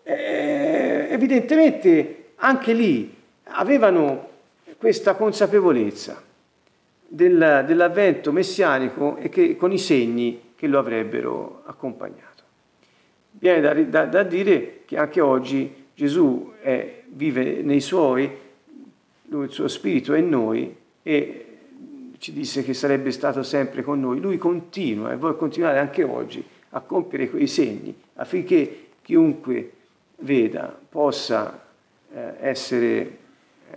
eh, 0.02 1.08
evidentemente 1.10 2.32
anche 2.36 2.72
lì 2.72 3.14
avevano 3.44 4.28
questa 4.76 5.14
consapevolezza 5.14 6.22
del, 7.06 7.64
dell'avvento 7.66 8.30
messianico 8.30 9.16
e 9.16 9.28
che, 9.28 9.56
con 9.56 9.72
i 9.72 9.78
segni 9.78 10.52
che 10.54 10.66
lo 10.68 10.78
avrebbero 10.78 11.62
accompagnato. 11.66 12.28
Viene 13.32 13.60
da, 13.60 13.74
da, 13.74 14.04
da 14.06 14.22
dire 14.22 14.82
che 14.84 14.96
anche 14.96 15.20
oggi 15.20 15.86
Gesù 15.94 16.52
è, 16.60 17.02
vive 17.08 17.62
nei 17.62 17.80
suoi 17.80 18.30
lui 19.30 19.44
il 19.44 19.52
suo 19.52 19.68
spirito 19.68 20.12
è 20.12 20.18
in 20.18 20.28
noi 20.28 20.76
e 21.02 21.46
ci 22.18 22.32
disse 22.32 22.62
che 22.62 22.74
sarebbe 22.74 23.10
stato 23.12 23.42
sempre 23.42 23.82
con 23.82 24.00
noi. 24.00 24.20
Lui 24.20 24.36
continua 24.36 25.12
e 25.12 25.16
vuole 25.16 25.36
continuare 25.36 25.78
anche 25.78 26.02
oggi 26.02 26.44
a 26.70 26.80
compiere 26.80 27.30
quei 27.30 27.46
segni 27.46 27.94
affinché 28.14 28.88
chiunque 29.02 29.72
veda 30.16 30.76
possa 30.88 31.64
eh, 32.12 32.34
essere 32.40 33.18
eh, 33.70 33.76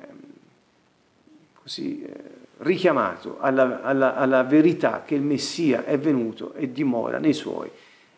così, 1.62 2.04
eh, 2.04 2.14
richiamato 2.58 3.38
alla, 3.39 3.82
alla, 3.82 4.16
alla, 4.16 4.43
verità 4.43 5.04
che 5.06 5.16
il 5.16 5.22
Messia 5.22 5.86
è 5.86 5.97
venuto 5.97 6.54
e 6.54 6.72
dimora 6.72 7.20
nei 7.20 7.34
suoi 7.34 7.70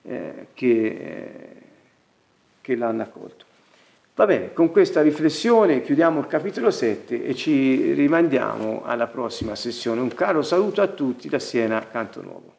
eh, 0.04 0.48
che, 0.54 0.86
eh, 0.86 1.62
che 2.62 2.76
l'hanno 2.76 3.04
accolto. 3.04 3.45
Va 4.18 4.26
bene, 4.26 4.53
con 4.53 4.72
questa 4.72 5.01
riflessione 5.01 5.82
chiudiamo 5.82 6.22
il 6.22 6.28
capitolo 6.28 6.72
7 6.72 7.26
e 7.26 7.36
ci 7.36 7.91
rimandiamo 7.91 8.84
alla 8.86 9.07
prossima 9.07 9.55
sessione. 9.55 9.99
Un 9.99 10.13
caro 10.13 10.41
saluto 10.41 10.82
a 10.82 10.88
tutti 10.88 11.28
da 11.28 11.38
Siena, 11.38 11.86
Canto 11.86 12.22
Nuovo. 12.22 12.55